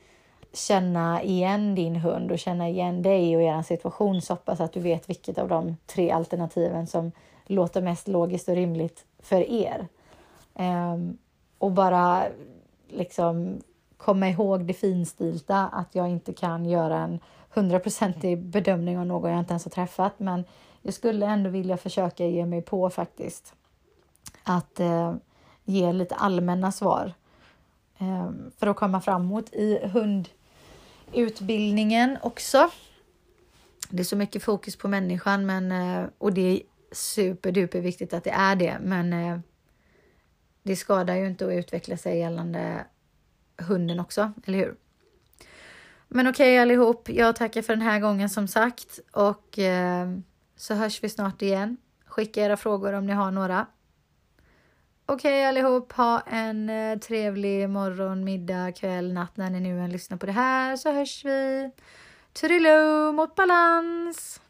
[0.53, 4.81] känna igen din hund och känna igen dig och er situation så pass att du
[4.81, 7.13] vet vilket av de tre alternativen som
[7.47, 9.89] låter mest logiskt och rimligt för er.
[10.55, 11.19] Um,
[11.59, 12.27] och bara
[12.89, 13.61] liksom
[13.97, 17.21] komma ihåg det finstilta att jag inte kan göra en
[17.51, 20.19] hundraprocentig bedömning av någon jag inte ens har träffat.
[20.19, 20.45] Men
[20.83, 23.55] jag skulle ändå vilja försöka ge mig på faktiskt
[24.43, 25.15] att eh,
[25.65, 27.13] ge lite allmänna svar
[27.99, 29.79] eh, för att komma framåt i
[31.13, 32.71] hundutbildningen också.
[33.89, 38.31] Det är så mycket fokus på människan men, eh, och det superduper viktigt att det
[38.31, 39.39] är det, men eh,
[40.63, 42.87] det skadar ju inte att utveckla sig gällande
[43.57, 44.77] hunden också, eller hur?
[46.09, 50.09] Men okej okay, allihop, jag tackar för den här gången som sagt och eh,
[50.57, 51.77] så hörs vi snart igen.
[52.07, 53.67] Skicka era frågor om ni har några.
[55.07, 59.91] Okej okay, allihop, ha en eh, trevlig morgon, middag, kväll, natt när ni nu än
[59.91, 61.71] lyssnar på det här så hörs vi.
[62.33, 64.41] Toodiloo mot balans!